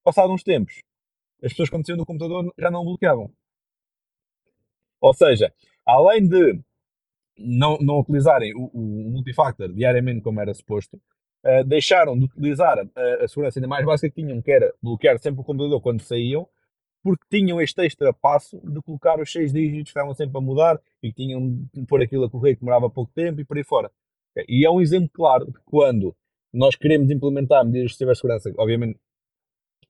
Passado 0.03 0.31
uns 0.31 0.43
tempos, 0.43 0.79
as 1.43 1.51
pessoas 1.51 1.69
quando 1.69 1.85
saíam 1.85 1.97
do 1.97 2.05
computador 2.05 2.53
já 2.57 2.71
não 2.71 2.83
bloqueavam. 2.83 3.31
Ou 5.01 5.13
seja, 5.13 5.53
além 5.85 6.27
de 6.27 6.61
não, 7.37 7.77
não 7.79 7.99
utilizarem 7.99 8.53
o, 8.55 8.69
o 8.73 9.11
multifactor 9.11 9.71
diariamente 9.73 10.21
como 10.21 10.39
era 10.39 10.53
suposto, 10.53 10.97
uh, 11.45 11.63
deixaram 11.65 12.17
de 12.17 12.25
utilizar 12.25 12.77
a, 12.79 13.23
a, 13.23 13.27
segurança 13.27 13.59
ainda 13.59 13.67
mais 13.67 13.85
básica 13.85 14.09
que 14.09 14.21
tinham, 14.21 14.41
que 14.41 14.51
era 14.51 14.73
bloquear 14.81 15.17
sempre 15.19 15.41
o 15.41 15.43
computador 15.43 15.81
quando 15.81 16.01
saíam, 16.01 16.47
porque 17.03 17.23
tinham 17.29 17.61
este 17.61 17.85
extra 17.85 18.13
passo 18.13 18.59
de 18.59 18.81
colocar 18.81 19.19
os 19.19 19.31
seis 19.31 19.53
dígitos 19.53 19.83
que 19.83 19.89
estavam 19.89 20.13
sempre 20.13 20.37
a 20.37 20.41
mudar 20.41 20.79
e 21.01 21.11
tinham 21.11 21.67
de 21.73 21.85
pôr 21.85 22.01
aquilo 22.01 22.25
a 22.25 22.29
correr 22.29 22.55
que 22.55 22.61
demorava 22.61 22.89
pouco 22.89 23.11
tempo 23.13 23.39
e 23.39 23.45
por 23.45 23.57
aí 23.57 23.63
fora. 23.63 23.91
E 24.47 24.65
é 24.65 24.69
um 24.69 24.81
exemplo 24.81 25.09
claro 25.09 25.45
de 25.45 25.59
quando 25.65 26.15
nós 26.53 26.75
queremos 26.75 27.09
implementar 27.09 27.65
medidas 27.65 27.91
de 27.91 27.97
cibersegurança, 27.97 28.51
obviamente 28.57 28.99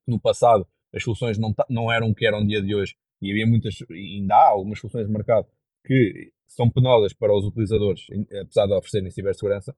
no 0.06 0.20
passado 0.20 0.68
as 0.94 1.04
soluções 1.04 1.38
não, 1.38 1.54
não 1.70 1.92
eram 1.92 2.10
o 2.10 2.16
que 2.16 2.26
eram 2.26 2.42
no 2.42 2.48
dia 2.48 2.62
de 2.62 2.76
hoje 2.76 2.96
e 3.22 3.32
havia 3.32 3.46
muitas, 3.46 3.76
ainda 3.90 4.36
há 4.36 4.50
algumas 4.50 4.80
soluções 4.80 5.06
de 5.06 5.12
mercado 5.12 5.48
que 5.86 6.32
são 6.48 6.70
penosas 6.70 7.14
para 7.14 7.34
os 7.36 7.46
utilizadores, 7.46 8.08
apesar 8.42 8.66
de 8.66 8.74
oferecerem 8.74 9.12
cibersegurança, 9.12 9.76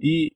e 0.00 0.32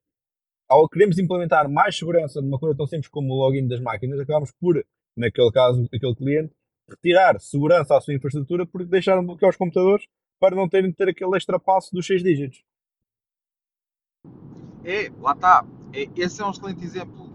ao 0.68 0.88
queremos 0.88 1.18
implementar 1.18 1.68
mais 1.68 1.96
segurança 1.96 2.40
numa 2.40 2.58
coisa 2.58 2.76
tão 2.76 2.86
simples 2.86 3.08
como 3.08 3.32
o 3.32 3.36
login 3.36 3.66
das 3.66 3.80
máquinas, 3.80 4.20
acabamos 4.20 4.52
por, 4.52 4.84
naquele 5.18 5.50
caso, 5.50 5.88
aquele 5.92 6.14
cliente, 6.14 6.54
retirar 6.88 7.38
segurança 7.38 7.96
à 7.96 8.00
sua 8.00 8.14
infraestrutura 8.14 8.66
porque 8.66 8.86
deixaram 8.86 9.20
de 9.20 9.26
bloquear 9.26 9.50
os 9.50 9.56
computadores 9.56 10.06
para 10.40 10.56
não 10.56 10.68
terem 10.68 10.90
de 10.90 10.96
ter 10.96 11.08
aquele 11.08 11.36
extra 11.36 11.58
passo 11.58 11.94
dos 11.94 12.06
6 12.06 12.22
dígitos. 12.22 12.64
É, 14.84 15.10
lá 15.20 15.32
está. 15.32 15.66
É, 15.92 16.08
esse 16.16 16.40
é 16.40 16.46
um 16.46 16.50
excelente 16.50 16.84
exemplo. 16.84 17.28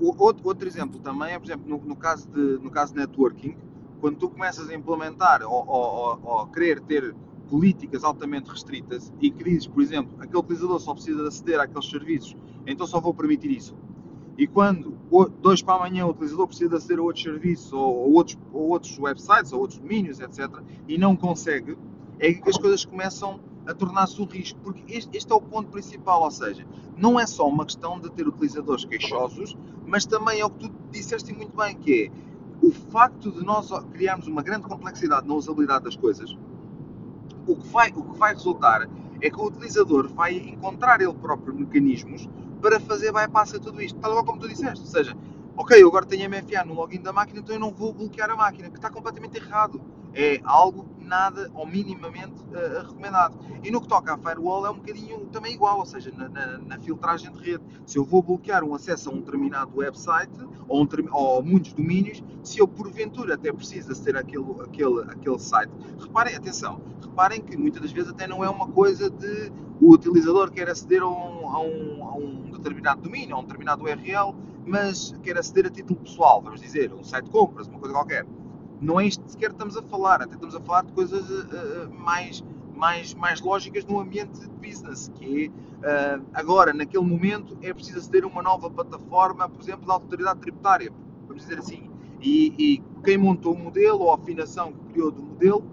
O, 0.00 0.22
outro, 0.22 0.46
outro 0.46 0.66
exemplo 0.66 0.98
também 1.00 1.34
é, 1.34 1.38
por 1.38 1.44
exemplo, 1.44 1.68
no, 1.68 1.78
no, 1.84 1.96
caso 1.96 2.28
de, 2.30 2.58
no 2.58 2.70
caso 2.70 2.94
de 2.94 3.00
networking, 3.00 3.56
quando 4.00 4.18
tu 4.18 4.30
começas 4.30 4.68
a 4.68 4.74
implementar 4.74 5.42
ou, 5.42 5.66
ou 5.68 6.46
querer 6.48 6.80
ter 6.80 7.14
políticas 7.48 8.02
altamente 8.02 8.50
restritas 8.50 9.12
e 9.20 9.30
que 9.30 9.44
dizes, 9.44 9.66
por 9.66 9.82
exemplo, 9.82 10.16
aquele 10.18 10.38
utilizador 10.38 10.80
só 10.80 10.94
precisa 10.94 11.28
aceder 11.28 11.60
àqueles 11.60 11.88
serviços, 11.88 12.36
então 12.66 12.86
só 12.86 12.98
vou 12.98 13.12
permitir 13.12 13.50
isso. 13.50 13.76
E 14.36 14.46
quando 14.46 14.96
dois 15.40 15.62
para 15.62 15.74
amanhã 15.74 16.06
o 16.06 16.10
utilizador 16.10 16.48
precisa 16.48 16.76
aceder 16.76 16.98
a 16.98 17.02
outros 17.02 17.22
serviços 17.22 17.72
ou, 17.72 17.80
ou, 17.80 18.12
outros, 18.14 18.38
ou 18.52 18.68
outros 18.68 18.98
websites 18.98 19.52
ou 19.52 19.60
outros 19.60 19.78
domínios, 19.78 20.20
etc., 20.20 20.48
e 20.88 20.98
não 20.98 21.14
consegue, 21.14 21.78
é 22.18 22.32
que 22.32 22.48
as 22.48 22.58
coisas 22.58 22.84
começam 22.84 23.38
a 23.66 23.72
tornar-se 23.72 24.20
um 24.20 24.26
risco, 24.26 24.58
porque 24.60 24.82
este, 24.92 25.16
este, 25.16 25.32
é 25.32 25.34
o 25.34 25.40
ponto 25.40 25.70
principal, 25.70 26.22
ou 26.22 26.30
seja, 26.30 26.66
não 26.96 27.18
é 27.18 27.26
só 27.26 27.48
uma 27.48 27.64
questão 27.64 27.98
de 27.98 28.10
ter 28.10 28.26
utilizadores 28.26 28.84
queixosos, 28.84 29.56
mas 29.86 30.04
também 30.04 30.40
é 30.40 30.44
o 30.44 30.50
que 30.50 30.68
tu 30.68 30.74
disseste 30.90 31.32
muito 31.32 31.56
bem, 31.56 31.74
que 31.76 32.04
é 32.04 32.66
o 32.66 32.70
facto 32.72 33.30
de 33.30 33.44
nós 33.44 33.70
criarmos 33.92 34.26
uma 34.26 34.42
grande 34.42 34.66
complexidade 34.66 35.26
na 35.26 35.34
usabilidade 35.34 35.84
das 35.84 35.96
coisas, 35.96 36.36
o 37.46 37.56
que 37.56 37.66
vai, 37.68 37.90
o 37.90 38.02
que 38.02 38.18
vai 38.18 38.32
resultar 38.32 38.88
é 39.24 39.30
que 39.30 39.40
o 39.40 39.46
utilizador 39.46 40.06
vai 40.06 40.36
encontrar 40.36 41.00
ele 41.00 41.14
próprio 41.14 41.54
mecanismos 41.54 42.28
para 42.60 42.78
fazer 42.78 43.10
bypass 43.10 43.54
a 43.54 43.58
tudo 43.58 43.80
isto, 43.80 43.98
tal 43.98 44.22
como 44.22 44.38
tu 44.38 44.46
disseste. 44.46 44.80
Ou 44.80 44.86
seja, 44.86 45.16
ok, 45.56 45.82
eu 45.82 45.88
agora 45.88 46.04
tenho 46.04 46.28
MFA 46.28 46.62
no 46.66 46.74
login 46.74 47.00
da 47.00 47.10
máquina, 47.10 47.40
então 47.40 47.54
eu 47.54 47.60
não 47.60 47.72
vou 47.72 47.94
bloquear 47.94 48.30
a 48.30 48.36
máquina, 48.36 48.68
que 48.68 48.76
está 48.76 48.90
completamente 48.90 49.38
errado. 49.38 49.80
É 50.14 50.40
algo 50.44 50.86
nada 51.04 51.50
ou 51.54 51.66
minimamente 51.66 52.34
uh, 52.44 52.86
recomendado. 52.86 53.38
E 53.62 53.70
no 53.70 53.80
que 53.80 53.88
toca 53.88 54.14
à 54.14 54.18
firewall 54.18 54.66
é 54.66 54.70
um 54.70 54.76
bocadinho 54.76 55.26
também 55.26 55.52
igual, 55.52 55.78
ou 55.78 55.86
seja, 55.86 56.12
na, 56.16 56.28
na, 56.28 56.58
na, 56.58 56.78
filtragem 56.78 57.30
de 57.32 57.38
rede. 57.38 57.64
Se 57.86 57.98
eu 57.98 58.04
vou 58.04 58.22
bloquear 58.22 58.64
um 58.64 58.74
acesso 58.74 59.10
a 59.10 59.12
um 59.12 59.20
determinado 59.20 59.70
website 59.76 60.32
ou, 60.68 60.82
um, 60.82 60.88
ou 61.12 61.42
muitos 61.42 61.72
domínios, 61.72 62.22
se 62.42 62.58
eu 62.58 62.66
porventura 62.66 63.34
até 63.34 63.52
preciso 63.52 63.92
aceder 63.92 64.16
àquele, 64.16 64.44
àquele, 64.62 65.02
àquele 65.02 65.38
site, 65.38 65.72
reparem, 65.98 66.34
atenção, 66.34 66.80
reparem 67.00 67.40
que 67.40 67.56
muitas 67.56 67.82
das 67.82 67.92
vezes 67.92 68.10
até 68.10 68.26
não 68.26 68.42
é 68.42 68.48
uma 68.48 68.68
coisa 68.68 69.10
de 69.10 69.52
o 69.80 69.92
utilizador 69.92 70.50
quer 70.50 70.68
aceder 70.68 71.02
a 71.02 71.08
um, 71.08 71.48
a 71.48 71.60
um, 71.60 72.04
a 72.04 72.14
um 72.16 72.50
determinado 72.52 73.02
domínio, 73.02 73.36
a 73.36 73.38
um 73.40 73.42
determinado 73.42 73.82
URL, 73.84 74.34
mas 74.64 75.14
quer 75.22 75.36
aceder 75.36 75.66
a 75.66 75.70
título 75.70 76.00
pessoal, 76.00 76.40
vamos 76.40 76.60
dizer, 76.60 76.92
um 76.92 77.04
site 77.04 77.26
de 77.26 77.30
compras, 77.30 77.66
uma 77.66 77.78
coisa 77.78 77.92
qualquer 77.92 78.24
não 78.80 79.00
é 79.00 79.06
isto 79.06 79.22
sequer 79.26 79.50
estamos 79.50 79.76
a 79.76 79.82
falar, 79.82 80.22
até 80.22 80.34
estamos 80.34 80.54
a 80.54 80.60
falar 80.60 80.84
de 80.84 80.92
coisas 80.92 81.28
uh, 81.28 81.90
mais, 81.92 82.44
mais, 82.74 83.14
mais 83.14 83.40
lógicas 83.40 83.84
no 83.84 84.00
ambiente 84.00 84.40
de 84.40 84.48
business, 84.48 85.10
que 85.14 85.52
é, 85.82 86.16
uh, 86.16 86.22
agora, 86.32 86.72
naquele 86.72 87.04
momento, 87.04 87.56
é 87.62 87.72
preciso 87.72 87.98
aceder 87.98 88.24
a 88.24 88.26
uma 88.26 88.42
nova 88.42 88.70
plataforma, 88.70 89.48
por 89.48 89.60
exemplo, 89.60 89.86
da 89.86 89.94
autoridade 89.94 90.40
tributária, 90.40 90.92
vamos 91.26 91.42
dizer 91.42 91.58
assim, 91.58 91.90
e, 92.20 92.54
e 92.58 92.82
quem 93.02 93.18
montou 93.18 93.54
o 93.54 93.58
modelo, 93.58 94.00
ou 94.00 94.10
a 94.10 94.14
afinação 94.14 94.72
que 94.72 94.92
criou 94.92 95.10
do 95.10 95.22
modelo, 95.22 95.64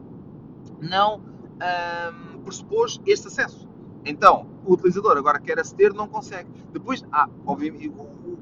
não 0.81 1.19
um, 1.19 2.41
pressupôs 2.41 2.99
este 3.05 3.27
acesso. 3.27 3.69
Então, 4.03 4.47
o 4.65 4.73
utilizador 4.73 5.17
agora 5.17 5.39
quer 5.39 5.59
aceder, 5.59 5.93
não 5.93 6.07
consegue. 6.07 6.49
Depois, 6.73 7.05
ah, 7.11 7.29
obviamente, 7.45 7.91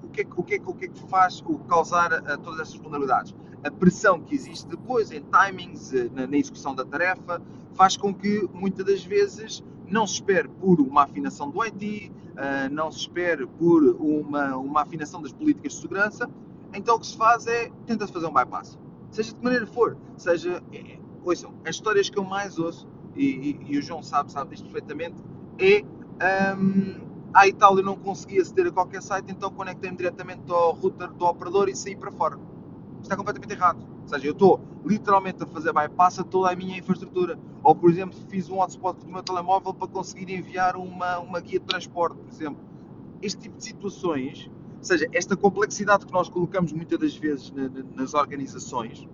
que, 0.09 0.21
é, 0.21 0.27
o, 0.35 0.43
que, 0.43 0.55
é, 0.55 0.61
o 0.65 0.73
que 0.73 0.85
é 0.85 0.87
que 0.87 0.99
faz 1.07 1.43
o 1.45 1.59
causar 1.59 2.11
uh, 2.11 2.37
todas 2.37 2.59
essas 2.59 2.75
vulnerabilidades? 2.75 3.33
a 3.63 3.71
pressão 3.71 4.19
que 4.21 4.35
existe 4.35 4.67
depois 4.67 5.11
em 5.11 5.21
timings, 5.21 5.93
eh, 5.93 6.09
na, 6.13 6.27
na 6.27 6.37
execução 6.37 6.73
da 6.73 6.85
tarefa, 6.85 7.41
faz 7.73 7.97
com 7.97 8.13
que 8.13 8.47
muitas 8.53 8.85
das 8.85 9.03
vezes 9.03 9.63
não 9.87 10.05
se 10.05 10.15
espere 10.15 10.47
por 10.47 10.79
uma 10.79 11.03
afinação 11.03 11.49
do 11.49 11.61
IT, 11.63 12.11
uh, 12.11 12.39
eh, 12.39 12.69
não 12.69 12.91
se 12.91 12.99
espere 12.99 13.45
por 13.45 13.83
uma, 13.99 14.55
uma 14.57 14.81
afinação 14.81 15.21
das 15.21 15.31
políticas 15.31 15.73
de 15.73 15.81
segurança, 15.81 16.29
então 16.73 16.95
o 16.95 16.99
que 16.99 17.07
se 17.07 17.17
faz 17.17 17.47
é 17.47 17.71
tenta-se 17.85 18.13
fazer 18.13 18.27
um 18.27 18.33
bypass. 18.33 18.77
Seja 19.11 19.29
de 19.29 19.35
que 19.35 19.43
maneira 19.43 19.65
for, 19.67 19.97
seja. 20.15 20.63
É, 20.71 20.99
ouçam, 21.23 21.53
as 21.65 21.75
histórias 21.75 22.09
que 22.09 22.17
eu 22.17 22.23
mais 22.23 22.59
ouço, 22.59 22.87
e, 23.15 23.25
e, 23.25 23.73
e 23.73 23.77
o 23.77 23.81
João 23.81 24.01
sabe, 24.01 24.31
sabe 24.31 24.51
disto 24.51 24.63
perfeitamente, 24.69 25.15
é. 25.57 25.83
Um, 26.57 27.08
a 27.33 27.47
Itália 27.47 27.83
não 27.83 27.95
conseguia 27.95 28.41
aceder 28.41 28.67
a 28.67 28.71
qualquer 28.71 29.01
site, 29.01 29.31
então 29.31 29.51
conectei-me 29.51 29.97
diretamente 29.97 30.51
ao 30.51 30.73
router 30.73 31.11
do 31.11 31.25
operador 31.25 31.69
e 31.69 31.75
saí 31.75 31.95
para 31.95 32.11
fora 32.11 32.37
está 33.01 33.15
completamente 33.15 33.51
errado. 33.51 33.85
Ou 34.03 34.07
seja, 34.07 34.25
eu 34.27 34.31
estou 34.31 34.59
literalmente 34.85 35.43
a 35.43 35.45
fazer 35.45 35.73
bypass 35.73 36.19
a 36.19 36.23
toda 36.23 36.51
a 36.51 36.55
minha 36.55 36.77
infraestrutura. 36.77 37.39
Ou, 37.63 37.75
por 37.75 37.89
exemplo, 37.89 38.17
fiz 38.29 38.49
um 38.49 38.59
hotspot 38.59 38.99
do 39.05 39.11
meu 39.11 39.23
telemóvel 39.23 39.73
para 39.73 39.87
conseguir 39.87 40.33
enviar 40.33 40.75
uma, 40.75 41.19
uma 41.19 41.39
guia 41.39 41.59
de 41.59 41.65
transporte, 41.65 42.17
por 42.17 42.29
exemplo. 42.29 42.59
Este 43.21 43.41
tipo 43.41 43.57
de 43.57 43.63
situações, 43.63 44.49
ou 44.77 44.83
seja, 44.83 45.07
esta 45.11 45.35
complexidade 45.35 46.05
que 46.05 46.13
nós 46.13 46.29
colocamos 46.29 46.71
muitas 46.71 46.99
das 46.99 47.15
vezes 47.15 47.51
nas 47.95 48.13
organizações, 48.13 49.07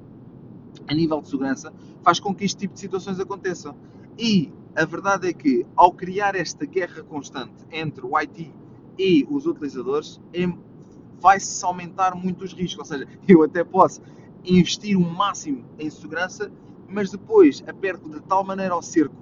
a 0.88 0.94
nível 0.94 1.22
de 1.22 1.30
segurança, 1.30 1.74
faz 2.04 2.20
com 2.20 2.34
que 2.34 2.46
este 2.46 2.60
tipo 2.60 2.74
de 2.76 2.80
situações 2.80 3.20
aconteçam. 3.20 3.76
E 4.18 4.52
a 4.76 4.86
verdade 4.86 5.30
é 5.30 5.34
que, 5.34 5.66
ao 5.76 5.92
criar 5.92 6.36
esta 6.36 6.66
guerra 6.66 7.02
constante 7.04 7.66
entre 7.72 8.06
o 8.06 8.18
IT 8.18 8.54
e 9.00 9.26
os 9.30 9.46
utilizadores, 9.46 10.22
é 10.34 10.46
vai-se 11.20 11.64
aumentar 11.66 12.14
muito 12.14 12.44
os 12.44 12.54
riscos. 12.54 12.80
Ou 12.80 12.86
seja, 12.86 13.08
eu 13.28 13.44
até 13.44 13.64
posso 13.64 14.02
investir 14.44 14.98
o 14.98 15.02
um 15.02 15.10
máximo 15.10 15.66
em 15.80 15.90
segurança, 15.90 16.52
mas 16.88 17.10
depois 17.10 17.64
aperto 17.68 18.10
de 18.10 18.20
tal 18.22 18.44
maneira 18.44 18.74
ao 18.74 18.82
cerco 18.82 19.16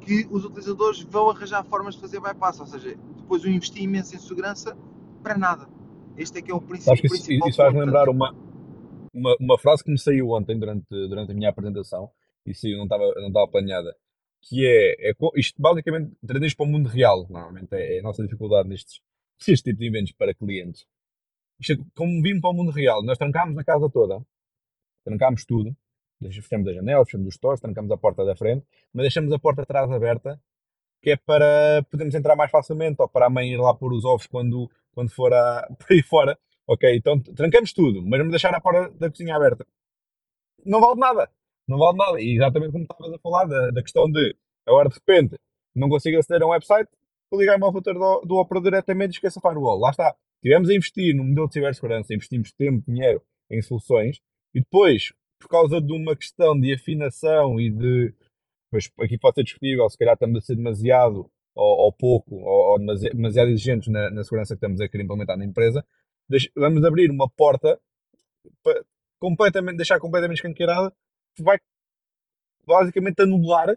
que 0.00 0.28
os 0.30 0.44
utilizadores 0.44 1.02
vão 1.02 1.30
arranjar 1.30 1.64
formas 1.64 1.94
de 1.94 2.00
fazer 2.00 2.20
bypass. 2.20 2.60
Ou 2.60 2.66
seja, 2.66 2.96
depois 3.16 3.44
eu 3.44 3.50
investi 3.50 3.82
imenso 3.82 4.14
em 4.14 4.18
segurança 4.18 4.76
para 5.22 5.36
nada. 5.36 5.68
Este 6.16 6.38
é 6.38 6.42
que 6.42 6.52
é 6.52 6.54
o 6.54 6.60
princípio. 6.60 7.00
que 7.00 7.06
isso, 7.06 7.32
isso 7.32 7.56
faz 7.56 7.74
lembrar 7.74 8.08
uma, 8.08 8.32
uma, 9.12 9.36
uma, 9.40 9.58
frase 9.58 9.82
que 9.82 9.90
me 9.90 9.98
saiu 9.98 10.30
ontem 10.30 10.56
durante, 10.58 10.86
durante 10.90 11.32
a 11.32 11.34
minha 11.34 11.50
apresentação 11.50 12.08
e 12.46 12.54
saiu, 12.54 12.76
não 12.76 12.84
estava 12.84 13.02
não 13.16 13.28
estava 13.28 13.48
planeada. 13.48 13.96
Que 14.48 14.66
é, 14.66 15.10
é 15.10 15.14
isto 15.36 15.60
basicamente 15.60 16.12
traduz 16.26 16.54
para 16.54 16.66
o 16.66 16.68
mundo 16.68 16.88
real. 16.88 17.26
Normalmente 17.28 17.74
é, 17.74 17.96
é 17.96 18.00
a 18.00 18.02
nossa 18.02 18.22
dificuldade 18.22 18.68
nestes, 18.68 19.00
nestes 19.46 19.62
tipos 19.62 19.78
de 19.78 19.86
eventos 19.86 20.12
para 20.12 20.34
clientes 20.34 20.86
isto, 21.60 21.84
como 21.94 22.22
vimos 22.22 22.40
para 22.40 22.50
o 22.50 22.54
mundo 22.54 22.70
real, 22.70 23.02
nós 23.02 23.18
trancámos 23.18 23.56
a 23.58 23.64
casa 23.64 23.88
toda, 23.90 24.24
trancámos 25.04 25.44
tudo, 25.44 25.74
fechamos 26.20 26.68
as 26.68 26.74
janelas, 26.74 27.06
fechamos 27.06 27.28
os 27.28 27.34
stores, 27.34 27.60
trancámos 27.60 27.90
a 27.90 27.96
porta 27.96 28.24
da 28.24 28.36
frente, 28.36 28.66
mas 28.92 29.04
deixamos 29.04 29.32
a 29.32 29.38
porta 29.38 29.62
atrás 29.62 29.90
aberta, 29.90 30.40
que 31.02 31.10
é 31.10 31.16
para 31.16 31.82
podermos 31.90 32.14
entrar 32.14 32.36
mais 32.36 32.50
facilmente, 32.50 33.00
ou 33.00 33.08
para 33.08 33.26
a 33.26 33.30
mãe 33.30 33.52
ir 33.52 33.58
lá 33.58 33.74
pôr 33.74 33.92
os 33.92 34.04
ovos 34.04 34.26
quando, 34.26 34.70
quando 34.92 35.10
for 35.10 35.32
a, 35.32 35.68
por 35.78 35.92
aí 35.92 36.02
fora. 36.02 36.38
Ok, 36.66 36.96
então 36.96 37.20
trancamos 37.20 37.74
tudo, 37.74 38.02
mas 38.02 38.18
vamos 38.18 38.30
deixar 38.32 38.54
a 38.54 38.60
porta 38.60 38.90
da 38.98 39.10
cozinha 39.10 39.36
aberta. 39.36 39.66
Não 40.64 40.80
vale 40.80 40.98
nada. 40.98 41.30
Não 41.66 41.78
vale 41.78 41.96
nada. 41.96 42.20
E 42.20 42.34
exatamente 42.36 42.72
como 42.72 42.84
estavas 42.84 43.12
a 43.12 43.18
falar, 43.18 43.46
da, 43.46 43.70
da 43.70 43.82
questão 43.82 44.10
de 44.10 44.36
agora 44.66 44.88
de 44.88 44.94
repente 44.94 45.36
não 45.74 45.88
consigo 45.88 46.18
aceder 46.18 46.42
a 46.42 46.46
um 46.46 46.50
website, 46.50 46.88
vou 47.30 47.40
ligar-me 47.40 47.64
ao 47.64 47.70
router 47.70 47.94
do, 47.94 48.20
do 48.20 48.36
operador 48.36 48.70
diretamente 48.70 49.12
e 49.12 49.16
esqueça 49.16 49.40
a 49.40 49.42
firewall. 49.42 49.78
Lá 49.78 49.90
está. 49.90 50.14
Tivemos 50.42 50.68
a 50.68 50.74
investir 50.74 51.14
no 51.16 51.24
modelo 51.24 51.48
de 51.48 51.54
cibersegurança, 51.54 52.14
investimos 52.14 52.52
tempo, 52.52 52.84
dinheiro 52.86 53.22
em 53.50 53.60
soluções 53.62 54.20
e 54.54 54.60
depois, 54.60 55.12
por 55.40 55.48
causa 55.48 55.80
de 55.80 55.92
uma 55.92 56.14
questão 56.14 56.58
de 56.58 56.72
afinação 56.72 57.60
e 57.60 57.70
de. 57.70 58.14
Aqui 59.00 59.16
pode 59.16 59.36
ser 59.36 59.44
discutível, 59.44 59.88
se 59.88 59.96
calhar 59.96 60.14
estamos 60.14 60.38
a 60.38 60.40
ser 60.40 60.56
demasiado 60.56 61.30
ou, 61.54 61.78
ou 61.86 61.92
pouco, 61.92 62.34
ou, 62.34 62.72
ou, 62.72 62.78
demasiado 62.78 63.48
exigentes 63.48 63.88
na, 63.88 64.10
na, 64.10 64.24
segurança 64.24 64.54
que 64.54 64.58
estamos 64.58 64.80
a 64.80 64.88
querer 64.88 65.04
implementar 65.04 65.38
na 65.38 65.44
empresa, 65.44 65.84
vamos 66.56 66.84
abrir 66.84 67.08
uma 67.10 67.28
porta 67.30 67.80
para 68.64 68.84
completamente, 69.20 69.76
deixar 69.76 70.00
completamente 70.00 70.38
escancarada 70.38 70.92
vai 71.42 71.58
basicamente 72.66 73.22
anular 73.22 73.76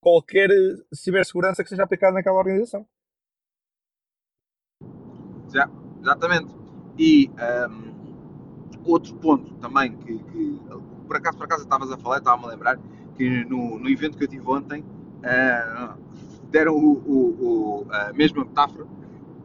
qualquer 0.00 0.50
cibersegurança 0.92 1.62
que 1.62 1.68
seja 1.68 1.84
aplicada 1.84 2.14
naquela 2.14 2.38
organização. 2.38 2.86
Já. 5.52 5.68
Exatamente. 6.02 6.52
E 6.98 7.30
um, 7.70 8.82
outro 8.84 9.14
ponto 9.16 9.54
também 9.54 9.96
que, 9.96 10.18
que, 10.18 10.60
por 11.06 11.16
acaso, 11.16 11.38
por 11.38 11.44
acaso 11.44 11.62
estavas 11.62 11.90
a 11.92 11.96
falar, 11.96 12.18
estava-me 12.18 12.46
a 12.46 12.48
lembrar 12.48 12.78
que 13.14 13.44
no, 13.44 13.78
no 13.78 13.88
evento 13.88 14.18
que 14.18 14.24
eu 14.24 14.28
tive 14.28 14.48
ontem 14.48 14.80
uh, 14.82 15.96
deram 16.50 16.74
o, 16.74 16.92
o, 16.92 17.84
o, 17.84 17.92
a 17.92 18.12
mesma 18.12 18.44
metáfora, 18.44 18.86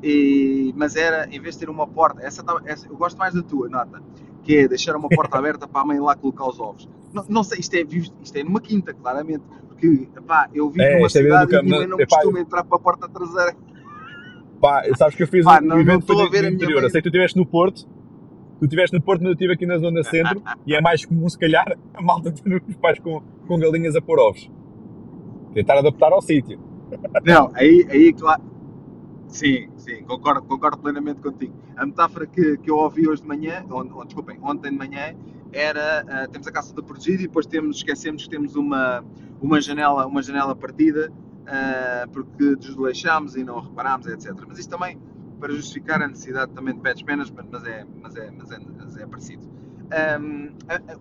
e, 0.02 0.74
mas 0.76 0.96
era, 0.96 1.28
em 1.28 1.40
vez 1.40 1.56
de 1.56 1.62
ter 1.62 1.70
uma 1.70 1.88
porta, 1.88 2.22
essa, 2.22 2.44
essa, 2.66 2.88
eu 2.88 2.98
gosto 2.98 3.18
mais 3.18 3.34
da 3.34 3.44
tua, 3.44 3.70
nota, 3.70 4.02
que 4.44 4.58
é 4.58 4.68
deixar 4.68 4.96
uma 4.96 5.10
porta 5.10 5.38
aberta 5.40 5.68
para 5.68 5.82
a 5.82 5.86
mãe 5.86 6.00
lá 6.00 6.16
colocar 6.16 6.48
os 6.48 6.60
ovos. 6.60 6.90
Não, 7.14 7.26
não 7.30 7.44
sei, 7.44 7.60
isto 7.60 7.74
é, 7.76 7.82
isto 7.82 8.38
é 8.38 8.44
numa 8.44 8.60
quinta, 8.60 8.94
claramente, 8.94 9.44
porque 9.68 10.08
epá, 10.16 10.50
eu 10.54 10.70
vivo 10.70 10.84
é, 10.84 10.96
numa 10.96 11.08
é 11.08 11.10
cidade 11.10 11.54
é 11.54 11.58
e 11.58 11.60
a 11.60 11.64
minha 11.64 11.78
mãe 11.78 11.88
não 11.88 11.98
costuma 11.98 12.40
entrar 12.40 12.64
para 12.64 12.78
a 12.78 12.80
porta 12.80 13.08
traseira. 13.08 13.56
Pá, 14.62 14.84
sabes 14.98 15.16
que 15.16 15.24
eu 15.24 15.28
fiz 15.28 15.46
Pá, 15.46 15.60
um, 15.62 15.66
não, 15.66 15.80
evento 15.80 16.14
não 16.14 16.30
no 16.30 16.48
interior. 16.48 16.84
Eu 16.84 16.90
sei 16.90 17.02
que 17.02 17.10
tu 17.10 17.14
estiveste 17.14 17.38
no 17.38 17.46
Porto, 17.46 17.88
tu 18.60 18.66
estiveste 18.66 18.96
no 18.96 19.02
Porto, 19.02 19.22
mas 19.22 19.30
eu 19.30 19.34
estive 19.34 19.54
aqui 19.54 19.66
na 19.66 19.78
zona 19.78 20.04
centro 20.04 20.42
e 20.66 20.76
é 20.76 20.82
mais 20.82 21.06
comum, 21.06 21.30
se 21.30 21.38
calhar, 21.38 21.78
a 21.94 22.02
malta 22.02 22.32
ter 22.32 22.64
os 22.68 22.76
pais 22.76 23.00
com, 23.00 23.22
com 23.48 23.60
galinhas 23.60 23.96
a 23.96 24.02
pôr 24.02 24.20
ovos. 24.20 24.50
Tentar 25.54 25.78
adaptar 25.80 26.12
ao 26.12 26.22
sítio. 26.22 26.60
Não, 27.26 27.52
aí, 27.54 27.86
aí 27.90 28.14
claro. 28.14 28.42
Sim, 29.28 29.70
sim, 29.78 30.04
concordo, 30.04 30.44
concordo 30.44 30.78
plenamente 30.78 31.22
contigo. 31.22 31.54
A 31.76 31.86
metáfora 31.86 32.26
que, 32.26 32.58
que 32.58 32.70
eu 32.70 32.78
ouvi 32.78 33.08
hoje 33.08 33.22
de 33.22 33.28
manhã, 33.28 33.66
on, 33.70 33.88
on, 33.94 34.06
desculpem, 34.06 34.40
ontem 34.42 34.72
de 34.72 34.78
manhã, 34.78 35.16
era 35.52 36.06
uh, 36.06 36.32
temos 36.32 36.48
a 36.48 36.52
casa 36.52 36.74
da 36.74 36.82
protegida 36.82 37.24
e 37.24 37.28
depois 37.28 37.46
temos, 37.46 37.78
esquecemos 37.78 38.24
que 38.24 38.30
temos 38.30 38.56
uma, 38.56 39.04
uma, 39.42 39.60
janela, 39.62 40.06
uma 40.06 40.22
janela 40.22 40.56
partida 40.56 41.12
uh, 41.12 42.10
porque 42.12 42.56
desleixámos 42.56 43.36
e 43.36 43.44
não 43.44 43.60
reparámos, 43.60 44.08
etc. 44.08 44.34
Mas 44.48 44.60
isto 44.60 44.70
também 44.70 44.98
para 45.40 45.54
justificar 45.54 46.02
a 46.02 46.08
necessidade 46.08 46.52
também 46.54 46.74
de 46.74 46.82
patch 46.82 47.04
management, 47.04 47.46
mas 47.52 47.64
é, 47.64 47.86
mas 48.02 48.16
é, 48.16 48.32
mas 48.32 48.52
é, 48.52 48.60
mas 48.78 48.98
é 48.98 49.06
parecido. 49.06 49.48
Um, 50.20 50.50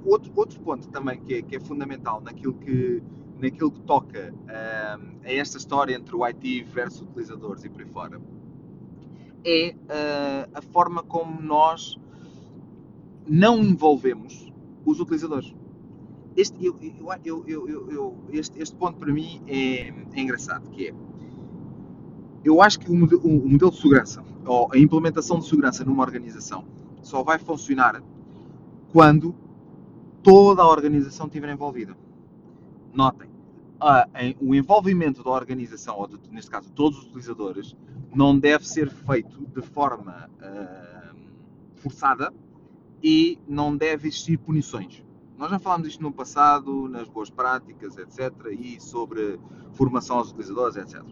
outro, 0.05 0.33
outro 0.37 0.61
ponto 0.61 0.89
também 0.89 1.19
que 1.21 1.35
é, 1.35 1.43
que 1.43 1.57
é 1.57 1.61
fundamental 1.61 2.21
naquilo 2.21 2.55
que, 2.55 3.03
naquilo 3.41 3.71
que 3.71 3.81
toca 3.83 4.35
a 4.49 5.33
esta 5.33 5.59
história 5.59 5.95
entre 5.95 6.15
o 6.15 6.25
IT 6.25 6.65
versus 6.65 7.03
utilizadores 7.03 7.65
e 7.65 7.69
por 7.69 7.83
aí 7.83 7.89
fora 7.89 8.21
é 9.45 9.75
uh, 9.75 10.51
a 10.55 10.63
forma 10.63 11.03
como 11.03 11.41
nós 11.41 11.99
não 13.29 13.63
envolvemos 13.63 14.53
os 14.85 15.01
utilizadores 15.01 15.55
este, 16.37 16.65
eu, 16.65 16.77
eu, 17.25 17.91
eu, 17.91 18.17
este, 18.31 18.61
este 18.61 18.77
ponto 18.77 18.99
para 18.99 19.11
mim 19.11 19.41
é, 19.47 19.89
é 19.89 20.21
engraçado, 20.21 20.69
que 20.71 20.89
é 20.89 20.95
eu 22.45 22.63
acho 22.63 22.79
que 22.79 22.91
o 22.91 22.95
modelo, 22.95 23.23
o 23.23 23.49
modelo 23.49 23.71
de 23.71 23.79
segurança 23.79 24.23
ou 24.45 24.69
a 24.73 24.79
implementação 24.79 25.41
de 25.41 25.49
segurança 25.49 25.85
numa 25.85 26.05
organização 26.05 26.65
só 27.03 27.23
vai 27.23 27.39
funcionar 27.39 28.01
quando 28.93 29.35
toda 30.23 30.63
a 30.63 30.69
organização 30.69 31.27
estiver 31.27 31.53
envolvida. 31.53 31.97
Notem, 32.97 33.29
uh, 33.77 34.19
em, 34.19 34.37
o 34.41 34.55
envolvimento 34.55 35.23
da 35.23 35.31
organização, 35.31 35.99
ou 35.99 36.07
de, 36.07 36.19
neste 36.31 36.51
caso 36.51 36.71
todos 36.73 36.99
os 36.99 37.05
utilizadores, 37.07 37.77
não 38.15 38.39
deve 38.39 38.67
ser 38.67 38.91
feito 38.91 39.47
de 39.47 39.63
forma 39.63 40.31
uh, 40.41 41.17
forçada 41.77 42.33
e 43.03 43.39
não 43.47 43.77
deve 43.77 44.09
existir 44.09 44.39
punições. 44.39 45.05
Nós 45.37 45.51
já 45.51 45.59
falámos 45.59 45.87
disto 45.87 46.03
no 46.03 46.11
passado, 46.11 46.89
nas 46.89 47.09
boas 47.09 47.29
práticas, 47.29 47.99
etc., 47.99 48.33
e 48.59 48.81
sobre 48.81 49.39
formação 49.73 50.17
aos 50.17 50.31
utilizadores, 50.31 50.77
etc. 50.77 51.05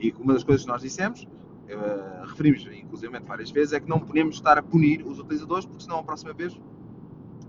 E 0.00 0.14
uma 0.18 0.32
das 0.32 0.42
coisas 0.42 0.64
que 0.64 0.70
nós 0.70 0.80
dissemos, 0.80 1.24
uh, 1.24 2.26
referimos 2.26 2.66
inclusive 2.66 3.18
várias 3.20 3.50
vezes, 3.50 3.74
é 3.74 3.80
que 3.80 3.88
não 3.88 4.00
podemos 4.00 4.36
estar 4.36 4.56
a 4.56 4.62
punir 4.62 5.06
os 5.06 5.18
utilizadores, 5.18 5.66
porque 5.66 5.82
senão 5.82 5.98
a 5.98 6.02
próxima 6.02 6.32
vez 6.32 6.58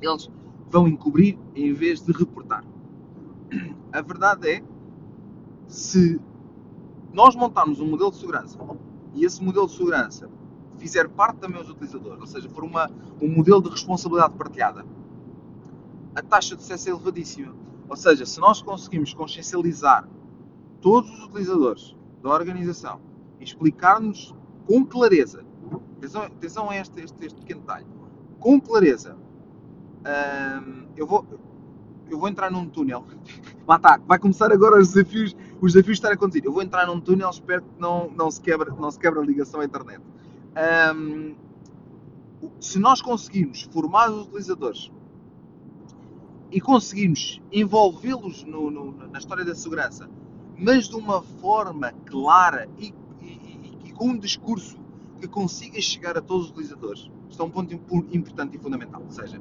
eles 0.01 0.29
vão 0.69 0.87
encobrir 0.87 1.39
em 1.55 1.71
vez 1.73 2.01
de 2.01 2.11
reportar. 2.11 2.63
A 3.91 4.01
verdade 4.01 4.49
é, 4.49 4.63
se 5.67 6.19
nós 7.13 7.35
montarmos 7.35 7.79
um 7.79 7.87
modelo 7.87 8.11
de 8.11 8.17
segurança 8.17 8.57
e 9.13 9.25
esse 9.25 9.43
modelo 9.43 9.67
de 9.67 9.73
segurança 9.73 10.29
fizer 10.77 11.09
parte 11.09 11.37
também 11.39 11.59
dos 11.59 11.69
utilizadores, 11.69 12.19
ou 12.19 12.27
seja, 12.27 12.49
for 12.49 12.63
uma, 12.63 12.89
um 13.21 13.27
modelo 13.27 13.61
de 13.61 13.69
responsabilidade 13.69 14.33
partilhada, 14.35 14.85
a 16.15 16.21
taxa 16.21 16.55
de 16.55 16.61
sucesso 16.61 16.89
é 16.89 16.91
elevadíssima. 16.91 17.55
Ou 17.89 17.95
seja, 17.95 18.25
se 18.25 18.39
nós 18.39 18.61
conseguimos 18.61 19.13
consciencializar 19.13 20.07
todos 20.81 21.09
os 21.11 21.23
utilizadores 21.25 21.95
da 22.21 22.29
organização 22.29 22.99
e 23.39 23.43
explicar-nos 23.43 24.35
com 24.65 24.85
clareza, 24.85 25.45
atenção, 25.97 26.23
atenção 26.23 26.69
a 26.69 26.75
este, 26.75 27.01
este, 27.01 27.25
este 27.25 27.39
pequeno 27.39 27.61
detalhe, 27.61 27.85
com 28.39 28.59
clareza, 28.59 29.15
hum, 29.15 30.87
eu, 30.95 31.07
vou, 31.07 31.25
eu 32.09 32.19
vou 32.19 32.27
entrar 32.27 32.51
num 32.51 32.67
túnel. 32.67 33.05
Lá 33.67 33.75
está, 33.75 33.99
vai 34.05 34.17
começar 34.17 34.51
agora 34.51 34.79
os 34.79 34.93
desafios, 34.93 35.35
os 35.61 35.73
desafios 35.73 35.97
de 35.97 36.05
estar 36.05 36.11
a 36.11 36.17
conduzir. 36.17 36.45
Eu 36.45 36.53
vou 36.53 36.61
entrar 36.61 36.87
num 36.87 36.99
túnel, 36.99 37.29
espero 37.29 37.61
que 37.61 37.79
não, 37.79 38.09
não, 38.11 38.31
se, 38.31 38.39
quebre, 38.39 38.71
não 38.71 38.89
se 38.89 38.99
quebre 38.99 39.19
a 39.19 39.23
ligação 39.23 39.59
à 39.59 39.65
internet. 39.65 40.01
Um, 40.95 41.35
se 42.59 42.79
nós 42.79 43.01
conseguirmos 43.01 43.63
formar 43.63 44.09
os 44.09 44.27
utilizadores 44.27 44.91
e 46.51 46.61
conseguimos 46.61 47.41
envolvê-los 47.51 48.45
na 49.11 49.19
história 49.19 49.43
da 49.43 49.53
segurança, 49.53 50.09
mas 50.57 50.87
de 50.87 50.95
uma 50.95 51.21
forma 51.21 51.91
clara 52.05 52.69
e, 52.77 52.93
e, 53.21 53.77
e, 53.85 53.91
com 53.91 54.09
um 54.09 54.17
discurso 54.17 54.77
que 55.19 55.27
consiga 55.27 55.79
chegar 55.81 56.17
a 56.17 56.21
todos 56.21 56.45
os 56.45 56.51
utilizadores, 56.51 57.11
isto 57.29 57.41
é 57.41 57.45
um 57.45 57.49
ponto 57.49 57.73
importante 58.11 58.55
e 58.55 58.59
fundamental. 58.59 59.01
Ou 59.03 59.11
seja, 59.11 59.39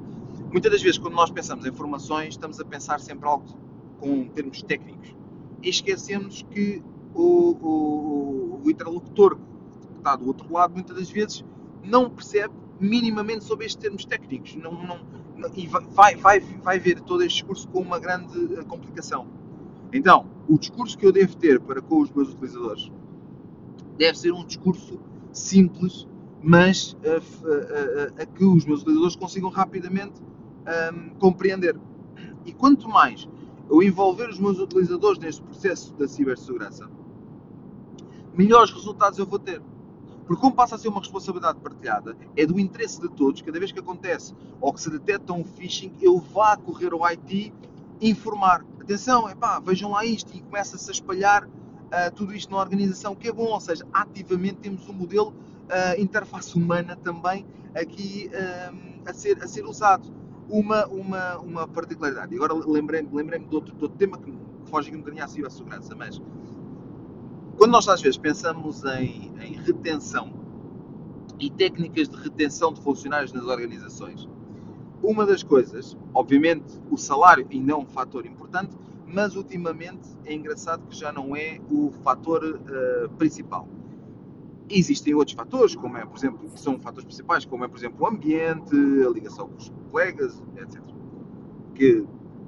muitas 0.57 0.71
das 0.71 0.81
vezes, 0.81 0.97
quando 0.97 1.13
nós 1.13 1.29
pensamos 1.29 1.67
em 1.67 1.71
formações, 1.71 2.29
estamos 2.29 2.59
a 2.59 2.65
pensar 2.65 2.99
sempre 2.99 3.27
algo 3.27 3.45
com 3.99 4.27
termos 4.29 4.63
técnicos 4.63 5.15
e 5.61 5.69
esquecemos 5.69 6.43
que 6.49 6.81
o, 7.13 7.51
o, 7.61 8.61
o 8.65 8.71
interlocutor 8.71 9.35
que 9.35 9.97
está 9.99 10.15
do 10.15 10.25
outro 10.25 10.51
lado, 10.51 10.73
muitas 10.73 10.95
das 10.95 11.11
vezes, 11.11 11.45
não 11.83 12.09
percebe 12.09 12.55
minimamente 12.79 13.43
sobre 13.43 13.67
estes 13.67 13.79
termos 13.79 14.03
técnicos. 14.03 14.55
Não, 14.55 14.71
não, 14.71 14.99
e 15.55 15.67
vai, 15.67 16.15
vai, 16.15 16.39
vai 16.39 16.79
ver 16.79 17.01
todo 17.01 17.21
este 17.21 17.41
discurso 17.41 17.67
com 17.67 17.79
uma 17.79 17.99
grande 17.99 18.55
eh, 18.55 18.63
complicação. 18.63 19.27
Então, 19.93 20.25
o 20.49 20.57
discurso 20.57 20.97
que 20.97 21.05
eu 21.05 21.11
devo 21.11 21.37
ter 21.37 21.59
para 21.59 21.83
com 21.83 22.01
os 22.01 22.11
meus 22.11 22.29
utilizadores 22.29 22.91
deve 23.95 24.17
ser 24.17 24.33
um 24.33 24.43
discurso 24.43 24.99
simples, 25.31 26.07
mas 26.41 26.97
a, 27.05 27.09
a, 27.09 28.21
a, 28.21 28.23
a 28.23 28.25
que 28.25 28.43
os 28.43 28.65
meus 28.65 28.81
utilizadores 28.81 29.15
consigam 29.15 29.51
rapidamente 29.51 30.19
um, 30.67 31.09
compreender. 31.19 31.77
E 32.45 32.53
quanto 32.53 32.87
mais 32.89 33.27
eu 33.69 33.83
envolver 33.83 34.29
os 34.29 34.39
meus 34.39 34.59
utilizadores 34.59 35.19
neste 35.19 35.41
processo 35.41 35.93
da 35.95 36.07
cibersegurança, 36.07 36.89
melhores 38.33 38.71
resultados 38.71 39.19
eu 39.19 39.25
vou 39.25 39.39
ter. 39.39 39.61
Porque 40.25 40.41
como 40.41 40.53
passa 40.53 40.75
a 40.75 40.77
ser 40.77 40.89
uma 40.89 40.99
responsabilidade 40.99 41.59
partilhada, 41.59 42.17
é 42.35 42.45
do 42.45 42.59
interesse 42.59 42.99
de 42.99 43.09
todos, 43.09 43.41
cada 43.41 43.57
vez 43.57 43.71
que 43.71 43.79
acontece 43.79 44.35
ou 44.59 44.73
que 44.73 44.81
se 44.81 44.89
detecta 44.89 45.31
um 45.31 45.43
phishing, 45.43 45.93
eu 46.01 46.19
vá 46.19 46.57
correr 46.57 46.91
ao 46.91 47.05
IT 47.05 47.53
informar. 48.01 48.65
Atenção, 48.81 49.29
epá, 49.29 49.59
vejam 49.59 49.91
lá 49.91 50.05
isto 50.05 50.35
e 50.35 50.41
começa-se 50.41 50.89
a 50.89 50.93
espalhar 50.93 51.45
uh, 51.45 52.13
tudo 52.13 52.35
isto 52.35 52.51
na 52.51 52.57
organização, 52.57 53.15
que 53.15 53.29
é 53.29 53.31
bom, 53.31 53.45
ou 53.45 53.59
seja, 53.59 53.85
ativamente 53.93 54.55
temos 54.55 54.87
um 54.89 54.93
modelo 54.93 55.29
uh, 55.29 56.01
interface 56.01 56.57
humana 56.57 56.97
também 56.97 57.45
aqui 57.73 58.29
uh, 58.33 59.09
a, 59.09 59.13
ser, 59.13 59.41
a 59.41 59.47
ser 59.47 59.65
usado. 59.65 60.13
Uma, 60.49 60.85
uma, 60.87 61.37
uma 61.39 61.67
particularidade, 61.67 62.33
e 62.33 62.37
agora 62.37 62.53
lembrei-me 62.53 63.09
lembrei 63.11 63.39
de, 63.39 63.53
outro, 63.53 63.75
de 63.75 63.83
outro 63.83 63.97
tema 63.97 64.17
que 64.17 64.33
foge 64.69 64.93
um 64.95 64.99
bocadinho 64.99 65.23
à 65.23 65.27
cibersegurança, 65.27 65.93
mas 65.93 66.21
quando 67.57 67.71
nós 67.71 67.87
às 67.89 68.01
vezes 68.01 68.17
pensamos 68.17 68.83
em, 68.85 69.33
em 69.41 69.53
retenção 69.53 70.31
e 71.39 71.49
técnicas 71.49 72.07
de 72.07 72.15
retenção 72.15 72.71
de 72.71 72.81
funcionários 72.81 73.33
nas 73.33 73.45
organizações, 73.45 74.27
uma 75.01 75.25
das 75.25 75.43
coisas, 75.43 75.97
obviamente, 76.13 76.79
o 76.89 76.97
salário 76.97 77.47
ainda 77.51 77.73
é 77.73 77.75
um 77.75 77.85
fator 77.85 78.25
importante, 78.25 78.75
mas 79.05 79.35
ultimamente 79.35 80.09
é 80.25 80.33
engraçado 80.33 80.85
que 80.87 80.95
já 80.95 81.11
não 81.11 81.35
é 81.35 81.59
o 81.71 81.91
fator 82.03 82.43
uh, 82.43 83.09
principal. 83.17 83.67
Existem 84.69 85.13
outros 85.13 85.35
fatores, 85.35 85.75
como 85.75 85.97
é, 85.97 86.05
por 86.05 86.17
exemplo, 86.17 86.49
que 86.49 86.59
são 86.59 86.77
fatores 86.79 87.05
principais, 87.05 87.45
como 87.45 87.63
é, 87.63 87.67
por 87.67 87.77
exemplo, 87.77 88.03
o 88.03 88.07
ambiente, 88.07 88.75
a 88.75 89.09
ligação 89.09 89.47
com 89.47 89.55
os 89.55 89.71
colegas, 89.89 90.43
etc. 90.57 90.81
Que 91.73 92.05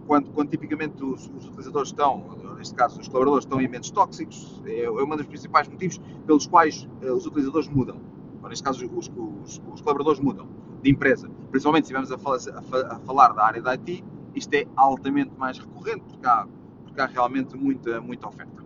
quando, 0.10 0.32
quando 0.32 0.50
tipicamente 0.50 1.04
os, 1.04 1.30
os, 1.30 1.48
utilizadores 1.48 1.90
estão, 1.90 2.36
neste 2.58 2.74
caso 2.74 3.00
os 3.00 3.08
colaboradores 3.08 3.46
estão 3.46 3.62
em 3.62 3.68
ambientes 3.68 3.92
tóxicos, 3.92 4.60
é, 4.66 4.86
é 4.86 4.90
um 4.90 5.08
dos 5.16 5.28
principais 5.28 5.68
motivos 5.68 6.02
pelos 6.26 6.48
quais 6.48 6.90
uh, 7.04 7.14
os 7.14 7.28
utilizadores 7.28 7.70
mudam. 7.70 8.02
Ou, 8.42 8.50
neste 8.50 8.64
caso, 8.64 8.86
os, 8.88 9.08
os, 9.08 9.62
os, 9.72 9.82
colaboradores 9.82 10.20
mudam 10.20 10.48
de 10.82 10.90
empresa. 10.90 11.30
Principalmente 11.52 11.86
se 11.86 11.94
estivermos 11.94 12.12
a, 12.12 12.76
a, 12.76 12.96
a, 12.96 13.00
falar 13.02 13.34
da 13.34 13.46
área 13.46 13.62
da 13.62 13.74
IT, 13.74 14.04
isto 14.34 14.54
é 14.56 14.66
altamente 14.76 15.32
mais 15.38 15.60
recorrente, 15.60 16.02
porque 16.10 16.26
há, 16.26 16.48
porque 16.86 17.00
há 17.00 17.06
realmente 17.06 17.56
muita, 17.56 18.02
muita 18.02 18.28
oferta. 18.28 18.64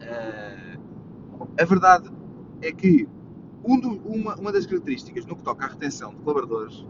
Uh, 0.00 0.78
a 1.60 1.64
verdade 1.66 2.10
é 2.64 2.72
que 2.72 3.06
um 3.62 3.78
do, 3.78 3.90
uma, 4.06 4.34
uma 4.36 4.50
das 4.50 4.66
características 4.66 5.26
no 5.26 5.36
que 5.36 5.42
toca 5.42 5.66
à 5.66 5.68
retenção 5.68 6.10
de 6.14 6.16
colaboradores 6.16 6.84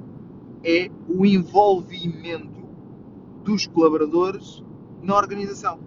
é 0.63 0.89
o 1.09 1.27
envolvimento 1.27 2.63
dos 3.43 3.67
colaboradores 3.67 4.63
na 5.03 5.17
organização. 5.17 5.79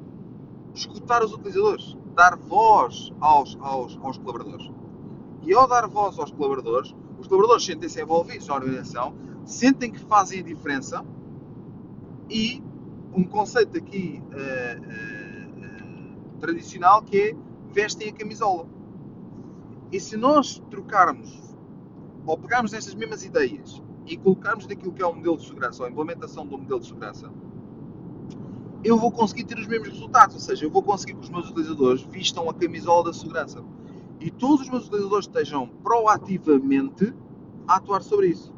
Escutar 0.74 1.24
os 1.24 1.34
utilizadores, 1.34 1.98
dar 2.14 2.38
voz 2.38 3.12
aos, 3.20 3.58
aos, 3.62 3.98
aos 4.02 4.18
colaboradores. 4.18 4.70
E 5.44 5.54
ao 5.54 5.68
dar 5.68 5.88
voz 5.88 6.20
aos 6.20 6.32
colaboradores, 6.32 6.94
os 7.18 7.26
colaboradores 7.26 7.66
sentem-se 7.66 8.02
envolvidos 8.02 8.48
na 8.48 8.56
organização, 8.56 9.16
sentem 9.46 9.92
que 9.92 10.00
fazem 10.00 10.42
a 10.42 10.44
diferença 10.44 11.04
e 12.30 12.62
um 13.14 13.24
conceito 13.24 13.78
aqui 13.78 14.22
uh, 14.26 14.78
uh, 14.82 15.66
uh, 15.66 16.40
tradicional 16.40 17.02
que 17.02 17.18
é 17.18 17.36
vestem 17.74 18.10
a 18.10 18.14
camisola. 18.14 18.77
E 19.92 20.00
se 20.00 20.18
nós 20.18 20.62
trocarmos 20.70 21.56
ou 22.26 22.38
pegarmos 22.38 22.74
estas 22.74 22.94
mesmas 22.94 23.24
ideias 23.24 23.82
e 24.06 24.18
colocarmos 24.18 24.68
naquilo 24.68 24.92
que 24.92 25.02
é 25.02 25.06
o 25.06 25.14
modelo 25.14 25.38
de 25.38 25.46
segurança 25.46 25.82
ou 25.82 25.88
a 25.88 25.92
implementação 25.92 26.46
do 26.46 26.58
modelo 26.58 26.80
de 26.80 26.88
segurança, 26.88 27.32
eu 28.84 28.98
vou 28.98 29.12
conseguir 29.12 29.46
ter 29.46 29.58
os 29.58 29.68
mesmos 29.68 29.90
resultados. 29.90 30.36
Ou 30.36 30.42
seja, 30.42 30.66
eu 30.66 30.70
vou 30.70 30.84
conseguir 30.84 31.14
que 31.14 31.22
os 31.22 31.30
meus 31.30 31.50
utilizadores 31.50 32.02
vistam 32.04 32.50
a 32.50 32.54
camisola 32.54 33.06
da 33.06 33.14
segurança. 33.14 33.64
E 34.20 34.30
todos 34.30 34.62
os 34.62 34.70
meus 34.70 34.88
utilizadores 34.88 35.26
estejam 35.26 35.68
proativamente 35.84 37.14
a 37.68 37.76
atuar 37.76 38.02
sobre 38.02 38.28
isso. 38.28 38.54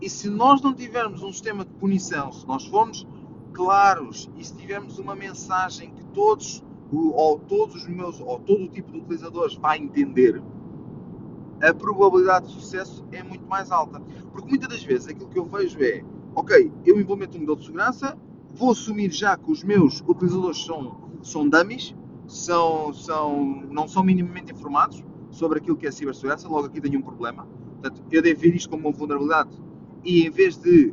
E 0.00 0.10
se 0.10 0.28
nós 0.28 0.60
não 0.60 0.74
tivermos 0.74 1.22
um 1.22 1.32
sistema 1.32 1.64
de 1.64 1.72
punição, 1.74 2.32
se 2.32 2.46
nós 2.46 2.66
formos 2.66 3.06
claros 3.52 4.28
e 4.36 4.44
se 4.44 4.56
tivermos 4.56 4.98
uma 4.98 5.14
mensagem 5.14 5.90
que 5.90 6.04
todos 6.06 6.64
ou 6.96 7.38
todos 7.38 7.76
os 7.76 7.88
meus 7.88 8.20
ou 8.20 8.38
todo 8.38 8.64
o 8.64 8.68
tipo 8.68 8.92
de 8.92 8.98
utilizadores 8.98 9.54
vai 9.56 9.78
entender, 9.78 10.42
a 11.62 11.72
probabilidade 11.72 12.46
de 12.48 12.52
sucesso 12.52 13.04
é 13.12 13.22
muito 13.22 13.46
mais 13.46 13.70
alta. 13.70 14.00
Porque 14.32 14.48
muitas 14.48 14.68
das 14.68 14.82
vezes 14.82 15.08
aquilo 15.08 15.28
que 15.28 15.38
eu 15.38 15.44
vejo 15.44 15.82
é, 15.82 16.04
ok, 16.34 16.70
eu 16.84 17.00
implemento 17.00 17.36
um 17.36 17.40
modelo 17.40 17.58
de 17.58 17.66
segurança, 17.66 18.18
vou 18.54 18.72
assumir 18.72 19.10
já 19.10 19.36
que 19.36 19.50
os 19.50 19.62
meus 19.62 20.02
utilizadores 20.06 20.64
são, 20.64 20.96
são 21.22 21.48
dummies, 21.48 21.94
são, 22.26 22.92
são, 22.92 23.62
não 23.70 23.86
são 23.86 24.02
minimamente 24.02 24.52
informados 24.52 25.02
sobre 25.30 25.58
aquilo 25.58 25.76
que 25.76 25.86
é 25.86 25.90
cibersegurança, 25.90 26.48
logo 26.48 26.66
aqui 26.66 26.80
tenho 26.80 26.98
um 26.98 27.02
problema. 27.02 27.46
Portanto, 27.80 28.02
eu 28.10 28.22
devo 28.22 28.40
ver 28.40 28.54
isto 28.54 28.68
como 28.68 28.88
uma 28.88 28.92
vulnerabilidade 28.92 29.50
e 30.04 30.26
em 30.26 30.30
vez 30.30 30.56
de 30.56 30.92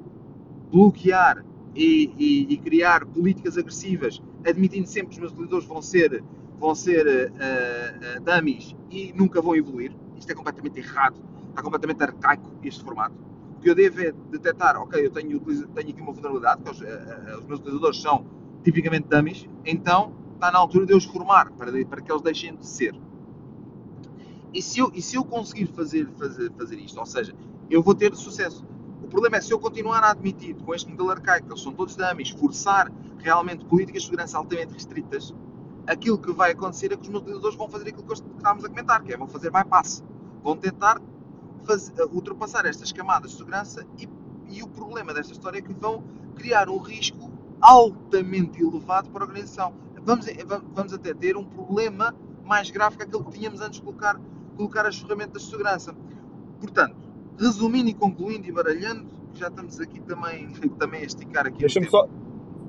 bloquear 0.72 1.44
e, 1.76 2.12
e, 2.18 2.54
e 2.54 2.58
criar 2.58 3.06
políticas 3.06 3.58
agressivas, 3.58 4.22
admitindo 4.45 4.88
sempre 4.88 5.10
que 5.10 5.15
os 5.15 5.19
meus 5.19 5.32
utilizadores 5.32 5.65
vão 5.65 5.82
ser, 5.82 6.23
vão 6.60 6.75
ser 6.75 7.06
uh, 7.06 8.19
uh, 8.19 8.21
dummies 8.21 8.75
e 8.89 9.13
nunca 9.13 9.41
vão 9.41 9.56
evoluir, 9.56 9.91
isto 10.17 10.32
é 10.32 10.36
completamente 10.36 10.80
errado, 10.80 11.19
está 11.49 11.62
completamente 11.62 12.04
arcaico 12.04 12.49
este 12.63 12.84
formato 12.84 13.30
o 13.60 13.62
que 13.62 13.69
eu 13.69 13.75
devo 13.75 14.02
é 14.02 14.13
detectar, 14.32 14.82
ok, 14.82 15.06
eu 15.06 15.12
tenho, 15.12 15.38
tenho 15.38 15.89
aqui 15.89 16.02
uma 16.02 16.13
vulnerabilidade, 16.13 16.63
que 16.63 16.71
os, 16.71 16.80
uh, 16.80 17.39
os 17.39 17.45
meus 17.45 17.60
utilizadores 17.60 18.02
são 18.02 18.25
tipicamente 18.63 19.08
dummies, 19.10 19.49
então 19.65 20.13
está 20.34 20.49
na 20.49 20.58
altura 20.58 20.86
de 20.86 20.93
eu 20.93 20.97
os 20.97 21.04
formar 21.04 21.52
para, 21.52 21.69
para 21.86 22.02
que 22.02 22.10
eles 22.10 22.21
deixem 22.21 22.56
de 22.56 22.65
ser. 22.65 22.95
E 24.54 24.62
se 24.62 24.80
eu, 24.80 24.89
e 24.95 25.02
se 25.02 25.17
eu 25.17 25.25
conseguir 25.25 25.67
fazer, 25.67 26.08
fazer, 26.17 26.49
fazer 26.54 26.80
isto, 26.80 26.97
ou 26.97 27.06
seja, 27.06 27.36
eu 27.69 27.84
vou 27.84 27.93
ter 27.93 28.15
sucesso. 28.15 28.65
Problema 29.10 29.38
é 29.38 29.41
se 29.41 29.52
eu 29.52 29.60
continuar 29.60 30.04
a 30.04 30.12
admitir 30.12 30.56
com 30.56 30.74
este 30.74 30.89
modelo 30.89 31.12
arcaico, 31.12 31.50
eles 31.50 31.62
são 31.62 31.74
todos 31.74 31.95
dummies, 31.95 32.30
forçar 32.30 32.91
realmente 33.17 33.65
políticas 33.65 34.04
de 34.04 34.08
segurança 34.08 34.38
altamente 34.38 34.74
restritas, 34.74 35.34
aquilo 35.88 36.17
que 36.17 36.32
vai 36.32 36.52
acontecer 36.52 36.91
é 36.91 36.95
que 36.95 37.02
os 37.02 37.10
meus 37.10 37.24
utilizadores 37.24 37.58
vão 37.58 37.67
fazer 37.67 37.89
aquilo 37.89 38.04
que 38.04 38.13
estávamos 38.13 38.63
a 38.63 38.69
comentar, 38.69 39.04
que 39.04 39.12
é 39.12 39.17
vão 39.17 39.28
fazer 39.28 39.52
bypass. 39.52 40.04
Vão 40.43 40.56
tentar 40.56 41.02
fazer, 41.65 41.93
ultrapassar 42.12 42.65
estas 42.65 42.91
camadas 42.91 43.32
de 43.32 43.38
segurança 43.38 43.86
e, 43.98 44.08
e 44.48 44.62
o 44.62 44.67
problema 44.67 45.13
desta 45.13 45.34
história 45.34 45.58
é 45.58 45.62
que 45.62 45.74
vão 45.74 46.04
criar 46.36 46.69
um 46.69 46.78
risco 46.78 47.32
altamente 47.60 48.62
elevado 48.62 49.10
para 49.10 49.24
a 49.24 49.28
organização. 49.28 49.74
Vamos, 50.04 50.28
vamos 50.74 50.93
até 50.93 51.13
ter 51.13 51.36
um 51.36 51.43
problema 51.43 52.15
mais 52.45 52.69
grave 52.69 52.95
que 52.95 53.04
aquele 53.04 53.24
que 53.24 53.32
tínhamos 53.32 53.60
antes 53.60 53.80
de 53.80 53.86
colocar, 53.86 54.19
colocar 54.56 54.86
as 54.86 54.98
ferramentas 54.98 55.43
de 55.43 55.50
segurança. 55.50 55.95
Portanto, 56.60 57.09
resumindo 57.39 57.89
e 57.89 57.93
concluindo 57.93 58.47
e 58.47 58.52
baralhando, 58.52 59.08
já 59.34 59.47
estamos 59.47 59.80
aqui 59.80 59.99
também, 60.02 60.52
também 60.78 61.02
a 61.02 61.06
esticar 61.06 61.47
aqui. 61.47 61.60
Deixa-me 61.60 61.89
só, 61.89 62.08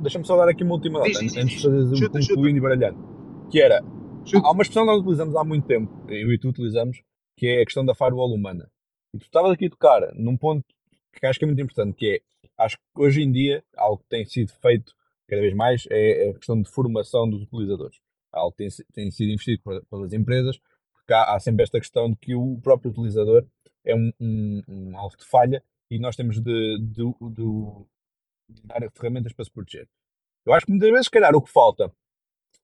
deixa 0.00 0.22
só 0.24 0.36
dar 0.36 0.48
aqui 0.48 0.62
uma 0.62 0.74
última 0.74 1.00
nota, 1.00 1.10
antes 1.18 1.62
de 1.62 2.08
concluindo 2.08 2.58
e 2.58 2.60
baralhando. 2.60 3.48
Que 3.50 3.60
era, 3.60 3.82
chuta. 4.24 4.46
há 4.46 4.52
uma 4.52 4.62
expressão 4.62 4.84
que 4.84 4.90
nós 4.90 5.00
utilizamos 5.00 5.36
há 5.36 5.44
muito 5.44 5.66
tempo, 5.66 5.92
eu 6.08 6.32
e 6.32 6.38
tu 6.38 6.48
utilizamos, 6.48 7.02
que 7.36 7.46
é 7.46 7.62
a 7.62 7.64
questão 7.64 7.84
da 7.84 7.94
firewall 7.94 8.32
humana. 8.32 8.70
E 9.12 9.18
tu 9.18 9.24
estavas 9.24 9.50
aqui 9.50 9.66
a 9.66 9.70
tocar 9.70 10.14
num 10.14 10.36
ponto 10.36 10.64
que 11.12 11.26
acho 11.26 11.38
que 11.38 11.44
é 11.44 11.48
muito 11.48 11.60
importante, 11.60 11.96
que 11.96 12.06
é, 12.16 12.20
acho 12.62 12.76
que 12.76 12.82
hoje 12.94 13.22
em 13.22 13.32
dia, 13.32 13.64
algo 13.76 13.98
que 13.98 14.08
tem 14.08 14.24
sido 14.24 14.52
feito 14.62 14.94
cada 15.28 15.42
vez 15.42 15.54
mais, 15.54 15.86
é 15.90 16.30
a 16.30 16.34
questão 16.34 16.60
de 16.60 16.68
formação 16.70 17.28
dos 17.28 17.42
utilizadores. 17.42 17.98
Algo 18.32 18.52
que 18.52 18.58
tem, 18.58 18.68
tem 18.92 19.10
sido 19.10 19.30
investido 19.30 19.62
pelas 19.90 20.12
empresas, 20.12 20.60
porque 21.10 21.14
há, 21.14 21.34
há, 21.34 21.40
sempre 21.40 21.64
esta 21.64 21.80
questão 21.80 22.08
de 22.08 22.16
que 22.16 22.34
o 22.36 22.60
próprio 22.62 22.92
utilizador 22.92 23.44
é 23.84 23.94
um, 23.94 24.12
um, 24.20 24.62
um 24.68 24.96
alvo 24.96 25.16
de 25.16 25.24
falha 25.24 25.62
e 25.90 25.98
nós 25.98 26.14
temos 26.14 26.40
de, 26.40 26.78
de, 26.78 27.02
de, 27.02 27.84
de 28.48 28.62
dar 28.62 28.88
ferramentas 28.92 29.32
para 29.32 29.44
se 29.44 29.50
proteger. 29.50 29.88
Eu 30.46 30.52
acho 30.52 30.66
que 30.66 30.72
muitas 30.72 30.88
vezes, 30.88 31.06
se 31.06 31.10
calhar, 31.10 31.34
o 31.34 31.42
que 31.42 31.50
falta 31.50 31.92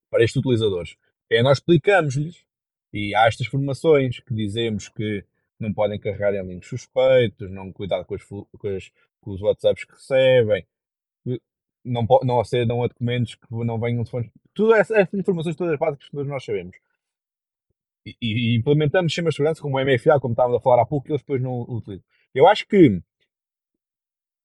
para 0.09 0.23
estes 0.23 0.37
utilizadores 0.37 0.97
é 1.29 1.43
nós 1.43 1.59
explicamos-lhes, 1.59 2.45
e 2.93 3.15
há 3.17 3.27
estas 3.27 3.49
formações 3.49 4.21
que 4.21 4.33
dizemos 4.33 4.89
que 4.89 5.25
não 5.59 5.75
podem 5.75 5.99
carregar 5.99 6.33
em 6.33 6.47
links 6.47 6.69
suspeitos, 6.69 7.51
não 7.51 7.73
cuidar 7.73 8.05
com, 8.05 8.15
as, 8.15 8.23
com, 8.23 8.47
as, 8.77 8.93
com 9.21 9.33
os 9.33 9.43
WhatsApps 9.43 9.85
que 9.85 9.93
recebem, 9.93 10.65
não, 11.85 12.07
não 12.23 12.41
acedam 12.41 12.83
a 12.83 12.87
documentos 12.87 13.35
que 13.35 13.47
não 13.51 13.79
venham 13.79 14.05
de 14.05 14.11
fontes. 14.11 14.31
Todas 14.55 14.89
essas 14.91 15.15
informações, 15.15 15.57
todas 15.57 15.73
as 15.75 15.79
básicas 15.79 16.09
que 16.09 16.17
nós 16.17 16.45
sabemos. 16.45 16.77
E, 18.07 18.17
e, 18.23 18.57
implementamos 18.57 19.13
sistemas 19.13 19.35
de 19.35 19.39
segurança 19.39 19.61
como 19.61 19.77
o 19.77 19.85
MFA, 19.85 20.21
como 20.21 20.33
estávamos 20.33 20.59
a 20.59 20.63
falar 20.63 20.83
há 20.83 20.87
pouco, 20.87 21.07
que 21.07 21.13
eles 21.13 21.23
depois 21.23 21.43
não 21.43 21.63
utilizam. 21.63 22.05
Eu 22.33 22.47
acho 22.47 22.65
que, 22.69 23.03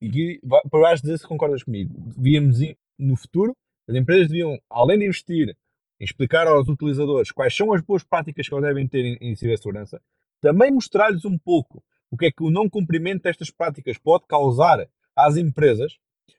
e 0.02 0.42
para 0.72 0.96
dizer 0.96 1.20
se 1.20 1.28
concordas 1.28 1.62
comigo, 1.62 1.94
devíamos 2.16 2.58
no 2.98 3.16
futuro, 3.16 3.56
as 3.88 3.96
empresas 3.96 4.28
deviam, 4.28 4.60
além 4.68 4.98
de 4.98 5.06
investir 5.06 5.56
em 6.00 6.04
explicar 6.04 6.48
aos 6.48 6.68
utilizadores 6.68 7.32
quais 7.32 7.56
são 7.56 7.72
as 7.72 7.82
boas 7.82 8.04
práticas 8.04 8.50
que 8.50 8.56
eles 8.56 8.66
devem 8.66 8.88
ter 8.88 9.06
em, 9.06 9.18
em 9.22 9.36
cibersegurança, 9.36 10.02
também 10.40 10.72
mostrar-lhes 10.72 11.24
um 11.24 11.38
pouco 11.38 11.84
o 12.10 12.18
que 12.18 12.26
é 12.26 12.32
que 12.32 12.44
o 12.44 12.50
não 12.50 12.68
cumprimento 12.68 13.24
destas 13.24 13.52
práticas 13.52 13.98
pode 14.00 14.26
causar 14.28 14.88
às 15.16 15.38
empresas, 15.38 15.98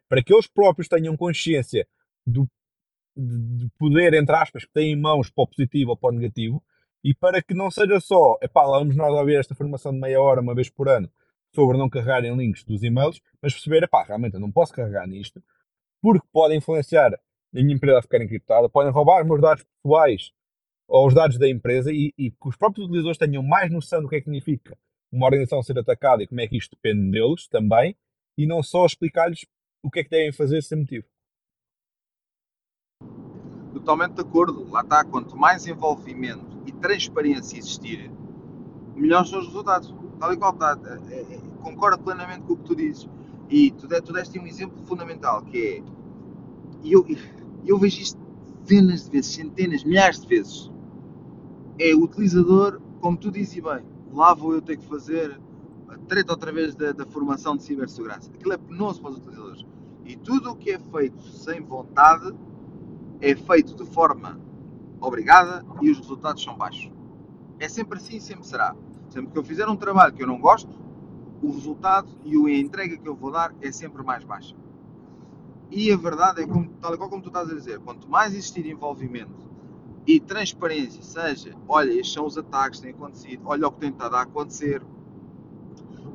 para 0.09 0.23
que 0.23 0.35
eles 0.35 0.49
próprios 0.49 0.89
tenham 0.89 1.17
consciência 1.17 1.87
do 2.27 2.49
de 3.15 3.69
poder, 3.79 4.15
entre 4.15 4.35
aspas, 4.35 4.65
que 4.65 4.73
têm 4.73 4.93
em 4.93 4.97
mãos 4.97 5.31
para 5.31 5.45
o 5.45 5.47
positivo 5.47 5.91
ou 5.91 5.97
para 5.97 6.15
o 6.15 6.19
negativo, 6.19 6.63
e 7.05 7.15
para 7.15 7.43
que 7.43 7.55
não 7.55 7.71
seja 7.71 7.99
só, 8.01 8.39
epá, 8.41 8.63
lá 8.63 8.79
vamos 8.79 8.97
nós 8.97 9.13
ouvir 9.13 9.37
esta 9.37 9.55
formação 9.55 9.93
de 9.93 9.99
meia 9.99 10.21
hora, 10.21 10.41
uma 10.41 10.55
vez 10.55 10.71
por 10.71 10.89
ano, 10.89 11.11
sobre 11.55 11.77
não 11.77 11.91
carregar 11.91 12.25
em 12.25 12.37
links 12.37 12.65
dos 12.65 12.83
e-mails, 12.83 13.21
mas 13.41 13.53
perceber, 13.53 13.83
epá, 13.83 14.05
realmente 14.05 14.35
eu 14.35 14.41
não 14.41 14.53
posso 14.53 14.73
carregar 14.73 15.07
nisto, 15.07 15.43
porque 16.01 16.27
pode 16.33 16.55
influenciar 16.55 17.13
a 17.15 17.19
minha 17.53 17.75
empresa 17.75 17.99
a 17.99 18.03
ficar 18.03 18.23
encriptada, 18.23 18.69
podem 18.69 18.93
roubar 18.93 19.23
os 19.23 19.29
meus 19.29 19.41
dados 19.41 19.65
pessoais 19.65 20.33
ou 20.89 21.07
os 21.07 21.15
dados 21.15 21.39
da 21.39 21.49
empresa 21.49 21.93
e, 21.93 22.13
e 22.17 22.31
que 22.31 22.49
os 22.49 22.57
próprios 22.57 22.87
utilizadores 22.87 23.19
tenham 23.19 23.43
mais 23.43 23.71
noção 23.71 24.01
do 24.01 24.09
que 24.09 24.17
é 24.17 24.19
que 24.21 24.25
significa 24.25 24.77
uma 25.11 25.27
organização 25.27 25.63
ser 25.63 25.79
atacada 25.79 26.23
e 26.23 26.27
como 26.27 26.41
é 26.41 26.47
que 26.47 26.57
isto 26.57 26.75
depende 26.77 27.11
deles 27.11 27.47
também, 27.49 27.95
e 28.37 28.47
não 28.47 28.63
só 28.63 28.87
explicar-lhes 28.87 29.45
o 29.83 29.91
que 29.91 30.01
é 30.01 30.05
que 30.05 30.11
devem 30.11 30.33
fazer 30.33 30.63
sem 30.63 30.79
motivo. 30.79 31.07
Totalmente 33.75 34.15
de 34.15 34.21
acordo, 34.23 34.71
lá 34.71 34.81
está, 34.81 35.05
quanto 35.05 35.37
mais 35.37 35.67
envolvimento 35.67 36.52
transparência 36.83 37.57
existir, 37.57 38.11
melhores 38.97 39.31
são 39.31 39.39
os 39.39 39.47
resultados. 39.47 39.95
Tal 40.19 40.33
e 40.33 40.37
qual 40.37 40.53
está, 40.53 40.79
é, 41.11 41.15
é, 41.15 41.41
concordo 41.63 42.03
plenamente 42.03 42.43
com 42.43 42.53
o 42.53 42.57
que 42.57 42.65
tu 42.65 42.77
dizes. 42.77 43.09
E 43.49 43.71
tu, 43.71 43.89
tu 43.89 44.13
deste 44.13 44.39
um 44.39 44.47
exemplo 44.47 44.85
fundamental, 44.85 45.43
que 45.43 45.59
é, 45.59 45.83
eu, 46.85 47.07
eu 47.65 47.79
vejo 47.79 48.01
isto 48.01 48.21
dezenas 48.65 49.05
de 49.05 49.11
vezes, 49.11 49.33
centenas, 49.33 49.85
milhares 49.85 50.21
de 50.21 50.27
vezes. 50.27 50.71
É 51.79 51.95
o 51.95 52.03
utilizador, 52.03 52.81
como 53.01 53.17
tu 53.17 53.31
dizes 53.31 53.55
bem, 53.55 53.85
lá 54.13 54.35
vou 54.35 54.53
eu 54.53 54.63
ter 54.63 54.77
que 54.77 54.85
fazer 54.87 55.41
a 55.89 55.99
treta 55.99 56.33
outra 56.33 56.53
vez 56.53 56.75
da, 56.75 56.93
da 56.93 57.07
formação 57.07 57.57
de 57.57 57.63
cibersegurança. 57.63 58.31
Aquilo 58.33 58.53
é 58.53 58.57
penoso 58.57 59.01
para 59.01 59.11
os 59.11 59.17
utilizadores. 59.19 59.65
E 60.05 60.17
tudo 60.17 60.51
o 60.51 60.57
que 60.57 60.71
é 60.71 60.79
feito 60.79 61.23
sem 61.29 61.61
vontade 61.61 62.33
é 63.21 63.35
feito 63.35 63.75
de 63.75 63.85
forma 63.85 64.39
obrigada 65.03 65.65
e 65.81 65.91
os 65.91 65.99
resultados 65.99 66.43
são 66.43 66.57
baixos. 66.57 66.91
É 67.59 67.69
sempre 67.69 67.99
assim 67.99 68.17
e 68.17 68.21
sempre 68.21 68.47
será. 68.47 68.75
Sempre 69.11 69.33
que 69.33 69.39
eu 69.39 69.45
fizer 69.45 69.69
um 69.69 69.77
trabalho 69.77 70.15
que 70.15 70.23
eu 70.23 70.27
não 70.27 70.41
gosto, 70.41 70.81
o 71.43 71.51
resultado 71.51 72.09
e 72.25 72.37
a 72.37 72.59
entrega 72.59 72.97
que 72.97 73.09
eu 73.09 73.15
vou 73.15 73.31
dar 73.31 73.53
é 73.61 73.71
sempre 73.71 74.03
mais 74.03 74.25
baixa. 74.25 74.55
E 75.71 75.91
a 75.91 75.97
verdade 75.97 76.43
é, 76.43 76.47
como, 76.47 76.69
tal 76.81 76.97
qual 76.97 77.11
como 77.11 77.23
tu 77.23 77.29
estás 77.29 77.51
a 77.51 77.55
dizer, 77.55 77.81
quanto 77.81 78.09
mais 78.09 78.33
existir 78.33 78.65
envolvimento 78.67 79.51
e 80.07 80.21
transparência, 80.21 81.03
seja, 81.03 81.57
olha, 81.67 81.91
estes 81.93 82.13
são 82.13 82.27
os 82.27 82.37
ataques 82.37 82.81
que 82.81 82.87
têm 82.87 82.95
acontecido, 82.95 83.43
olha 83.47 83.69
o 83.69 83.73
que 83.73 83.81
tem 83.81 83.91
estado 83.91 84.17
a 84.17 84.23
acontecer, 84.23 84.83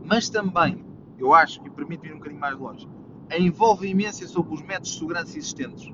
mas 0.06 0.30
também, 0.30 0.86
eu 1.17 1.34
acho, 1.34 1.65
e 1.65 1.69
permite 1.69 2.06
ir 2.08 2.13
um 2.13 2.17
bocadinho 2.17 2.39
mais 2.39 2.58
longe, 2.58 2.88
a 3.30 3.38
envolvimento 3.38 4.28
sobre 4.28 4.54
os 4.54 4.62
métodos 4.62 4.91
de 4.91 5.00
segurança 5.00 5.38
existentes. 5.38 5.91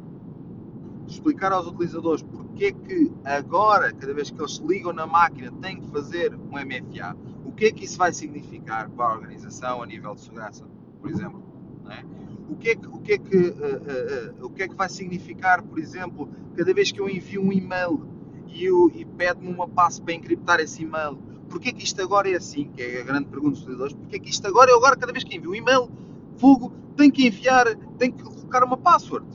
Explicar 1.07 1.51
aos 1.51 1.67
utilizadores 1.67 2.21
porque 2.21 2.65
é 2.65 2.71
que 2.71 3.11
agora, 3.23 3.91
cada 3.93 4.13
vez 4.13 4.31
que 4.31 4.39
eles 4.39 4.57
ligam 4.57 4.93
na 4.93 5.05
máquina, 5.05 5.51
têm 5.61 5.79
que 5.79 5.87
fazer 5.89 6.33
um 6.33 6.51
MFA. 6.51 7.15
O 7.45 7.51
que 7.51 7.65
é 7.65 7.71
que 7.71 7.85
isso 7.85 7.97
vai 7.97 8.13
significar 8.13 8.89
para 8.89 9.05
a 9.05 9.13
organização 9.13 9.83
a 9.83 9.85
nível 9.85 10.15
de 10.15 10.21
segurança, 10.21 10.65
por 10.99 11.09
exemplo? 11.09 11.43
É? 11.89 12.03
O 12.49 12.55
que 12.55 12.69
é 12.69 12.75
que, 12.75 12.87
o 12.87 12.99
que, 12.99 13.13
é 13.13 13.17
que, 13.17 13.37
uh, 13.37 13.41
uh, 13.41 14.41
uh, 14.41 14.45
o 14.45 14.49
que, 14.49 14.63
é 14.63 14.67
que 14.67 14.75
vai 14.75 14.89
significar, 14.89 15.61
por 15.61 15.79
exemplo, 15.79 16.29
cada 16.55 16.73
vez 16.73 16.91
que 16.91 16.99
eu 16.99 17.09
envio 17.09 17.41
um 17.41 17.51
e-mail 17.51 18.05
e, 18.47 18.67
e 18.67 19.05
pede-me 19.05 19.49
uma 19.49 19.67
passe 19.67 20.01
para 20.01 20.13
encriptar 20.13 20.59
esse 20.59 20.83
e-mail? 20.83 21.17
Porquê 21.49 21.71
que 21.71 21.83
isto 21.83 22.01
agora 22.01 22.29
é 22.29 22.35
assim? 22.35 22.69
Que 22.71 22.81
é 22.81 23.01
a 23.01 23.03
grande 23.03 23.25
pergunta 23.25 23.51
dos 23.51 23.61
utilizadores. 23.61 23.93
Porquê 23.93 24.19
que 24.19 24.29
isto 24.29 24.47
agora, 24.47 24.71
eu 24.71 24.77
agora, 24.77 24.95
cada 24.95 25.11
vez 25.11 25.23
que 25.23 25.35
envio 25.35 25.51
um 25.51 25.55
e-mail, 25.55 25.89
fogo, 26.37 26.71
tenho 26.95 27.11
que 27.11 27.27
enviar, 27.27 27.75
tenho 27.97 28.13
que 28.13 28.23
colocar 28.23 28.63
uma 28.63 28.77
password? 28.77 29.25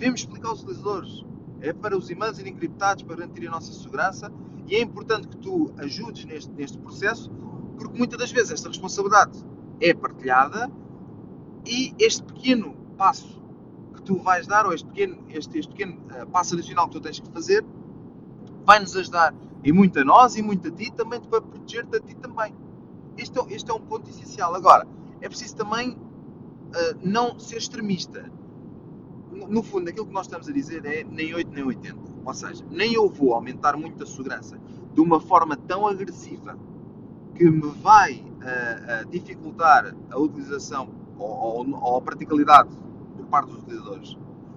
Devemos 0.00 0.20
explicar 0.20 0.48
aos 0.48 0.62
utilizadores. 0.62 1.26
É 1.60 1.74
para 1.74 1.94
os 1.94 2.08
e-mails 2.08 2.38
irem 2.38 2.54
encriptados, 2.54 3.02
para 3.02 3.16
garantir 3.16 3.46
a 3.46 3.50
nossa 3.50 3.70
segurança 3.70 4.32
e 4.66 4.74
é 4.74 4.80
importante 4.80 5.28
que 5.28 5.36
tu 5.36 5.70
ajudes 5.76 6.24
neste, 6.24 6.50
neste 6.52 6.78
processo, 6.78 7.30
porque 7.76 7.98
muitas 7.98 8.18
das 8.18 8.32
vezes 8.32 8.50
esta 8.50 8.68
responsabilidade 8.68 9.44
é 9.78 9.92
partilhada 9.92 10.72
e 11.66 11.94
este 11.98 12.22
pequeno 12.22 12.74
passo 12.96 13.42
que 13.92 14.00
tu 14.00 14.16
vais 14.16 14.46
dar, 14.46 14.64
ou 14.64 14.72
este 14.72 14.86
pequeno, 14.88 15.18
este, 15.28 15.58
este 15.58 15.70
pequeno 15.70 16.00
uh, 16.06 16.26
passo 16.28 16.54
adicional 16.54 16.86
que 16.88 16.92
tu 16.92 17.00
tens 17.02 17.20
que 17.20 17.28
fazer, 17.30 17.62
vai 18.64 18.80
nos 18.80 18.96
ajudar 18.96 19.34
e 19.62 19.70
muito 19.70 20.00
a 20.00 20.04
nós 20.04 20.34
e 20.34 20.40
muito 20.40 20.66
a 20.66 20.70
ti 20.70 20.90
também 20.90 21.20
para 21.20 21.42
proteger-te 21.42 21.96
a 21.98 22.00
ti 22.00 22.14
também. 22.14 22.56
Este 23.18 23.38
é, 23.38 23.42
este 23.50 23.70
é 23.70 23.74
um 23.74 23.82
ponto 23.82 24.08
essencial. 24.08 24.54
Agora, 24.54 24.88
é 25.20 25.28
preciso 25.28 25.56
também 25.56 25.90
uh, 25.90 26.98
não 27.02 27.38
ser 27.38 27.58
extremista. 27.58 28.39
No, 29.30 29.62
fundo, 29.62 29.88
aquilo 29.88 30.06
que 30.06 30.12
nós 30.12 30.26
estamos 30.26 30.48
a 30.48 30.52
dizer 30.52 30.84
é 30.84 31.04
nem 31.04 31.34
8 31.34 31.50
nem 31.52 31.64
80. 31.64 31.96
Ou 32.24 32.34
seja, 32.34 32.64
nem 32.70 32.94
eu 32.94 33.08
vou 33.08 33.32
aumentar 33.32 33.76
muito 33.76 34.02
a 34.02 34.06
segurança 34.06 34.58
de 34.92 35.00
uma 35.00 35.20
forma 35.20 35.56
tão 35.56 35.86
agressiva 35.86 36.58
que 37.34 37.48
me 37.48 37.68
vai 37.82 38.14
uh, 38.14 39.06
uh, 39.06 39.10
dificultar 39.10 39.94
a 40.10 40.18
utilização 40.18 40.90
ou, 41.18 41.28
ou, 41.28 41.70
ou 41.80 41.96
a 41.96 42.00
praticabilidade 42.02 42.70
por 43.16 43.26
parte 43.26 43.50
dos 43.50 43.62
utilizadores. 43.62 44.16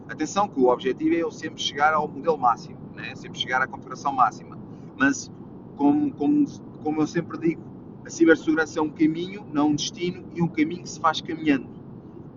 Atenção 0.10 0.48
que 0.48 0.60
o 0.60 0.68
objetivo 0.68 1.16
é 1.16 1.20
eu 1.20 1.32
sempre 1.32 1.62
chegar 1.62 1.94
ao 1.94 2.08
modelo 2.08 2.38
máximo, 2.38 2.78
né? 2.96 3.16
sempre 3.16 3.40
chegar 3.40 3.62
à 3.62 3.68
configuração 3.68 4.12
máxima. 4.12 4.58
Mas, 4.98 5.32
como, 5.78 6.12
como, 6.14 6.46
como 6.84 7.02
eu 7.02 7.08
sempre 7.08 7.38
digo, 7.38 7.62
a 8.06 8.10
cibersegurança 8.10 8.80
é 8.80 8.82
um 8.82 8.90
caminho, 8.90 9.46
não 9.52 9.70
um 9.70 9.76
destino, 9.76 10.26
e 10.36 10.42
um 10.42 10.48
caminho 10.48 10.84
que 10.84 10.90
se 10.90 11.00
faz 11.00 11.22
caminhando. 11.22 11.68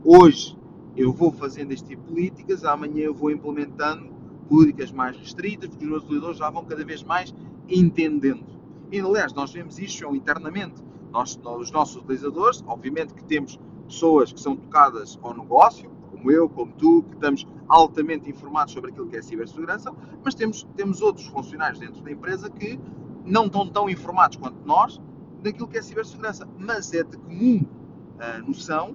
Hoje, 0.04 0.55
Eu 0.96 1.12
vou 1.12 1.30
fazendo 1.30 1.72
este 1.72 1.88
tipo 1.88 2.02
de 2.02 2.08
políticas, 2.08 2.64
amanhã 2.64 3.04
eu 3.04 3.14
vou 3.14 3.30
implementando 3.30 4.08
políticas 4.48 4.90
mais 4.90 5.16
restritas, 5.16 5.68
porque 5.68 5.84
os 5.84 5.90
meus 5.90 6.02
utilizadores 6.04 6.38
já 6.38 6.48
vão 6.48 6.64
cada 6.64 6.84
vez 6.84 7.02
mais 7.02 7.34
entendendo. 7.68 8.46
E, 8.90 8.98
aliás, 8.98 9.32
nós 9.34 9.52
vemos 9.52 9.78
isto 9.78 10.14
internamente. 10.14 10.82
Nós, 11.10 11.38
os 11.44 11.70
nossos 11.70 11.96
utilizadores, 11.96 12.64
obviamente 12.66 13.12
que 13.12 13.24
temos 13.24 13.58
pessoas 13.86 14.32
que 14.32 14.40
são 14.40 14.56
tocadas 14.56 15.18
ao 15.22 15.36
negócio, 15.36 15.90
como 16.10 16.30
eu, 16.30 16.48
como 16.48 16.72
tu, 16.72 17.02
que 17.02 17.14
estamos 17.14 17.46
altamente 17.68 18.30
informados 18.30 18.72
sobre 18.72 18.90
aquilo 18.90 19.06
que 19.06 19.16
é 19.16 19.22
cibersegurança, 19.22 19.92
mas 20.24 20.34
temos, 20.34 20.66
temos 20.76 21.02
outros 21.02 21.26
funcionários 21.26 21.78
dentro 21.78 22.02
da 22.02 22.10
empresa 22.10 22.48
que 22.48 22.78
não 23.24 23.46
estão 23.46 23.68
tão 23.68 23.90
informados 23.90 24.36
quanto 24.36 24.64
nós 24.64 25.00
daquilo 25.42 25.68
que 25.68 25.76
é 25.76 25.82
cibersegurança. 25.82 26.48
Mas 26.58 26.92
é 26.94 27.02
de 27.02 27.18
comum 27.18 27.64
uh, 27.64 28.46
noção 28.46 28.94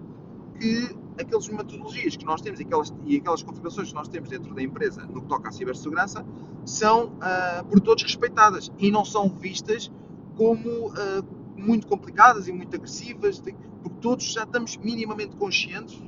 que 0.60 1.01
aquelas 1.20 1.48
metodologias 1.48 2.16
que 2.16 2.26
nós 2.26 2.42
temos 2.42 2.60
e 2.60 2.64
aquelas, 2.64 2.94
e 3.06 3.18
aquelas 3.18 3.44
configurações 3.44 3.90
que 3.90 3.96
nós 3.96 4.08
temos 4.08 4.30
dentro 4.30 4.54
da 4.54 4.62
empresa 4.62 5.06
no 5.06 5.22
que 5.22 5.28
toca 5.28 5.50
à 5.50 5.52
cibersegurança 5.52 6.26
são 6.66 7.06
uh, 7.06 7.66
por 7.70 7.80
todos 7.80 8.04
respeitadas 8.04 8.72
e 8.78 8.92
não 8.92 9.04
são 9.04 9.30
vistas 9.30 9.92
como 10.36 10.88
uh, 10.88 10.94
muito 11.56 11.88
complicadas 11.88 12.48
e 12.48 12.52
muito 12.52 12.76
agressivas, 12.76 13.40
porque 13.40 13.96
todos 14.00 14.32
já 14.32 14.44
estamos 14.44 14.78
minimamente 14.78 15.36
conscientes 15.36 16.02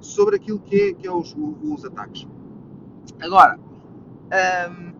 sobre 0.00 0.36
aquilo 0.36 0.58
que 0.58 0.76
é, 0.76 0.92
que 0.94 1.06
é 1.06 1.12
os, 1.12 1.34
os, 1.62 1.84
ataques. 1.84 2.26
Agora, 3.20 3.58
um, 3.58 4.92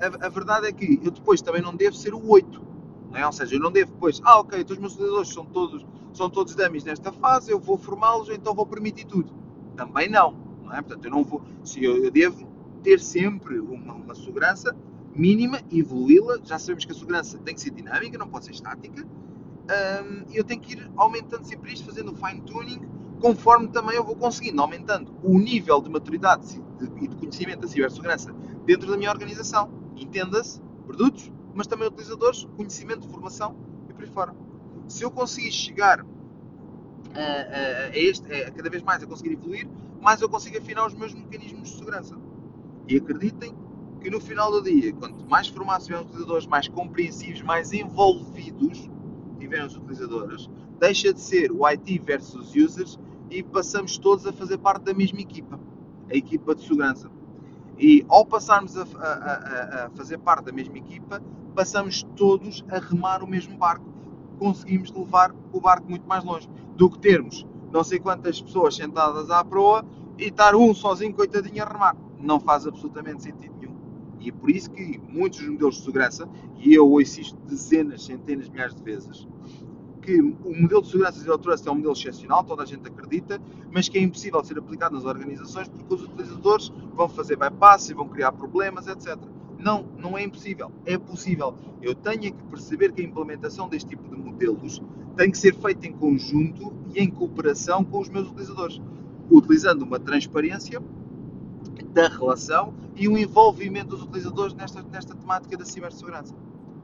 a, 0.00 0.26
a, 0.26 0.28
verdade 0.28 0.66
é 0.66 0.72
que 0.72 1.00
eu 1.02 1.10
depois 1.10 1.40
também 1.40 1.62
não 1.62 1.74
devo 1.74 1.96
ser 1.96 2.14
o 2.14 2.28
8. 2.28 2.69
Não 3.10 3.18
é? 3.18 3.26
Ou 3.26 3.32
seja, 3.32 3.54
eu 3.56 3.60
não 3.60 3.70
devo 3.70 3.92
depois, 3.92 4.20
ah, 4.24 4.40
ok, 4.40 4.60
então 4.60 4.74
os 4.74 4.80
meus 4.80 4.94
utilizadores 4.94 5.32
são 5.32 5.44
todos, 5.44 5.86
são 6.12 6.30
todos 6.30 6.54
dummies 6.54 6.84
nesta 6.84 7.12
fase, 7.12 7.50
eu 7.50 7.58
vou 7.58 7.76
formá-los, 7.76 8.28
então 8.28 8.54
vou 8.54 8.66
permitir 8.66 9.06
tudo. 9.06 9.32
Também 9.76 10.08
não. 10.08 10.34
não 10.62 10.72
é? 10.72 10.80
Portanto, 10.80 11.04
eu 11.04 11.10
não 11.10 11.24
vou. 11.24 11.42
Se 11.64 11.82
eu, 11.82 12.04
eu 12.04 12.10
devo 12.10 12.48
ter 12.82 13.00
sempre 13.00 13.58
uma, 13.58 13.94
uma 13.94 14.14
segurança 14.14 14.76
mínima 15.14 15.60
evoluí-la. 15.70 16.38
Já 16.44 16.58
sabemos 16.58 16.84
que 16.84 16.92
a 16.92 16.94
segurança 16.94 17.38
tem 17.38 17.54
que 17.54 17.60
ser 17.60 17.70
dinâmica, 17.70 18.16
não 18.16 18.28
pode 18.28 18.46
ser 18.46 18.52
estática. 18.52 19.04
Um, 19.04 20.24
eu 20.32 20.42
tenho 20.42 20.60
que 20.60 20.72
ir 20.74 20.90
aumentando 20.96 21.44
sempre 21.44 21.72
isto, 21.72 21.86
fazendo 21.86 22.12
o 22.12 22.16
fine 22.16 22.40
tuning 22.42 22.80
conforme 23.20 23.68
também 23.68 23.96
eu 23.96 24.02
vou 24.02 24.16
conseguindo, 24.16 24.60
aumentando 24.60 25.14
o 25.22 25.38
nível 25.38 25.80
de 25.80 25.90
maturidade 25.90 26.60
e 27.00 27.06
de 27.06 27.16
conhecimento 27.16 27.60
da 27.60 27.68
cibersegurança 27.68 28.34
dentro 28.64 28.90
da 28.90 28.96
minha 28.96 29.10
organização. 29.10 29.70
Entenda-se, 29.94 30.60
produtos, 30.86 31.30
mas 31.54 31.66
também 31.66 31.88
utilizadores, 31.88 32.46
conhecimento, 32.56 33.08
formação 33.08 33.56
e 33.88 33.92
por 33.92 34.04
aí 34.04 34.10
fora. 34.10 34.34
Se 34.88 35.02
eu 35.02 35.10
conseguir 35.10 35.52
chegar 35.52 36.04
a, 37.14 37.18
a, 37.18 37.86
a 37.86 37.98
este, 37.98 38.32
a, 38.32 38.50
cada 38.50 38.70
vez 38.70 38.82
mais 38.82 39.02
a 39.02 39.06
conseguir 39.06 39.32
evoluir, 39.32 39.68
mais 40.00 40.20
eu 40.20 40.28
consigo 40.28 40.58
afinar 40.58 40.86
os 40.86 40.94
meus 40.94 41.12
mecanismos 41.14 41.70
de 41.70 41.76
segurança. 41.76 42.16
E 42.88 42.96
acreditem 42.96 43.54
que 44.00 44.10
no 44.10 44.20
final 44.20 44.50
do 44.50 44.62
dia, 44.62 44.92
quanto 44.94 45.28
mais 45.28 45.48
formados 45.48 45.86
tiverem 45.86 46.04
os 46.04 46.10
utilizadores, 46.10 46.46
mais 46.46 46.68
compreensivos, 46.68 47.42
mais 47.42 47.72
envolvidos 47.72 48.88
tiverem 49.40 49.66
os 49.66 49.76
utilizadores, 49.76 50.50
deixa 50.78 51.12
de 51.12 51.20
ser 51.20 51.50
o 51.50 51.66
IT 51.66 51.98
versus 52.00 52.54
users 52.54 52.98
e 53.30 53.42
passamos 53.42 53.98
todos 53.98 54.26
a 54.26 54.32
fazer 54.32 54.58
parte 54.58 54.84
da 54.84 54.94
mesma 54.94 55.20
equipa, 55.20 55.58
a 56.10 56.14
equipa 56.14 56.54
de 56.54 56.62
segurança. 56.62 57.10
E 57.78 58.04
ao 58.08 58.26
passarmos 58.26 58.76
a, 58.76 58.82
a, 58.82 59.06
a, 59.06 59.86
a 59.86 59.90
fazer 59.90 60.18
parte 60.18 60.44
da 60.44 60.52
mesma 60.52 60.76
equipa, 60.76 61.22
passamos 61.60 62.02
todos 62.16 62.64
a 62.70 62.78
remar 62.78 63.22
o 63.22 63.26
mesmo 63.26 63.54
barco. 63.58 63.84
Conseguimos 64.38 64.90
levar 64.90 65.30
o 65.52 65.60
barco 65.60 65.90
muito 65.90 66.08
mais 66.08 66.24
longe 66.24 66.48
do 66.74 66.88
que 66.88 66.98
termos 66.98 67.46
não 67.70 67.84
sei 67.84 68.00
quantas 68.00 68.40
pessoas 68.40 68.74
sentadas 68.74 69.30
à 69.30 69.44
proa 69.44 69.84
e 70.16 70.28
estar 70.28 70.56
um 70.56 70.74
sozinho, 70.74 71.12
coitadinho, 71.12 71.62
a 71.62 71.68
remar. 71.68 71.94
Não 72.18 72.40
faz 72.40 72.66
absolutamente 72.66 73.24
sentido 73.24 73.54
nenhum. 73.60 73.76
E 74.18 74.30
é 74.30 74.32
por 74.32 74.50
isso 74.50 74.70
que 74.70 74.98
muitos 75.06 75.46
modelos 75.46 75.76
de 75.76 75.82
segurança, 75.82 76.26
e 76.56 76.72
eu 76.72 76.90
ouço 76.90 77.20
isto 77.20 77.38
dezenas, 77.46 78.06
centenas, 78.06 78.48
milhares 78.48 78.74
de 78.74 78.82
vezes, 78.82 79.28
que 80.00 80.18
o 80.18 80.62
modelo 80.62 80.80
de 80.80 80.88
segurança 80.88 81.20
Zero 81.20 81.36
Trust 81.36 81.68
é 81.68 81.70
um 81.70 81.74
modelo 81.74 81.92
excepcional, 81.92 82.42
toda 82.42 82.62
a 82.62 82.66
gente 82.66 82.88
acredita, 82.88 83.38
mas 83.70 83.86
que 83.86 83.98
é 83.98 84.00
impossível 84.00 84.40
de 84.40 84.48
ser 84.48 84.58
aplicado 84.58 84.94
nas 84.94 85.04
organizações 85.04 85.68
porque 85.68 85.94
os 85.94 86.04
utilizadores 86.04 86.72
vão 86.94 87.06
fazer 87.06 87.36
bypass 87.36 87.90
e 87.90 87.94
vão 87.94 88.08
criar 88.08 88.32
problemas, 88.32 88.86
etc. 88.86 89.18
Não, 89.60 89.84
não 89.98 90.16
é 90.16 90.22
impossível. 90.24 90.72
É 90.86 90.96
possível. 90.96 91.54
Eu 91.82 91.94
tenho 91.94 92.32
que 92.34 92.42
perceber 92.44 92.92
que 92.92 93.02
a 93.02 93.04
implementação 93.04 93.68
deste 93.68 93.90
tipo 93.90 94.08
de 94.08 94.16
modelos 94.16 94.82
tem 95.16 95.30
que 95.30 95.36
ser 95.38 95.54
feita 95.54 95.86
em 95.86 95.92
conjunto 95.92 96.72
e 96.94 97.00
em 97.00 97.10
cooperação 97.10 97.84
com 97.84 98.00
os 98.00 98.08
meus 98.08 98.28
utilizadores, 98.28 98.80
utilizando 99.30 99.82
uma 99.82 99.98
transparência 99.98 100.80
da 101.92 102.08
relação 102.08 102.72
e 102.96 103.08
um 103.08 103.18
envolvimento 103.18 103.88
dos 103.88 104.02
utilizadores 104.02 104.54
nesta, 104.54 104.82
nesta 104.82 105.14
temática 105.14 105.56
da 105.56 105.64
cibersegurança. 105.64 106.34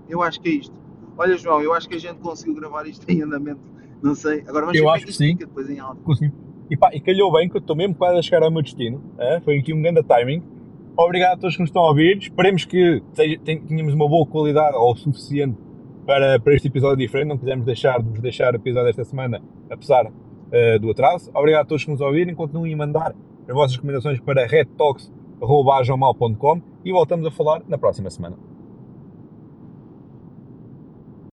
Eu 0.09 0.23
acho 0.23 0.41
que 0.41 0.49
é 0.49 0.53
isto. 0.53 0.75
Olha, 1.17 1.37
João, 1.39 1.63
eu 1.63 1.73
acho 1.73 1.89
que 1.89 1.95
a 1.95 1.99
gente 1.99 2.19
conseguiu 2.19 2.55
gravar 2.55 2.87
isto 2.87 3.09
em 3.11 3.23
andamento. 3.23 3.61
Não 4.03 4.15
sei. 4.15 4.41
Agora 4.41 4.67
vamos 4.67 4.79
eu 4.79 4.85
ver 4.85 4.91
acho 4.91 5.07
que 5.07 5.13
que 5.13 5.17
sim. 5.17 5.29
fica 5.33 5.47
depois 5.47 5.71
em. 5.71 5.79
Consegui. 6.05 6.33
E, 6.69 6.77
pá, 6.77 6.91
e 6.93 7.01
calhou 7.01 7.33
bem 7.33 7.49
que 7.49 7.57
eu 7.57 7.61
estou 7.61 7.77
mesmo 7.77 7.95
quase 7.95 8.19
a 8.19 8.23
chegar 8.23 8.43
ao 8.43 8.51
meu 8.51 8.61
destino. 8.61 9.03
é? 9.19 9.41
Foi 9.41 9.59
aqui 9.59 9.73
um 9.73 9.81
grande 9.81 10.03
timing. 10.03 10.43
Obrigado 10.97 11.35
a 11.35 11.37
todos 11.37 11.57
que 11.57 11.61
nos 11.61 11.69
estão 11.69 11.83
a 11.83 11.89
ouvir. 11.89 12.17
Esperemos 12.17 12.65
que 12.65 13.03
tenhamos 13.45 13.93
uma 13.93 14.09
boa 14.09 14.27
qualidade 14.27 14.75
ou 14.77 14.97
suficiente 14.97 15.59
para, 16.07 16.41
para 16.41 16.55
este 16.55 16.69
episódio 16.69 16.97
diferente. 16.97 17.29
Não 17.29 17.37
quisemos 17.37 17.67
deixar 17.67 18.03
de 18.03 18.09
vos 18.09 18.21
deixar 18.21 18.55
o 18.55 18.57
episódio 18.57 18.87
desta 18.87 19.05
semana, 19.05 19.43
apesar 19.71 20.07
uh, 20.07 20.79
do 20.81 20.91
atraso. 20.91 21.31
Obrigado 21.35 21.63
a 21.63 21.67
todos 21.67 21.85
que 21.85 21.91
nos 21.91 22.01
ouvirem. 22.01 22.35
Continuem 22.35 22.73
a 22.73 22.77
mandar 22.79 23.15
as 23.47 23.55
vossas 23.55 23.77
recomendações 23.77 24.19
para 24.21 24.47
redtalks.com 24.47 25.83
e 26.83 26.93
voltamos 26.93 27.27
a 27.27 27.31
falar 27.31 27.63
na 27.69 27.77
próxima 27.77 28.09
semana. 28.09 28.56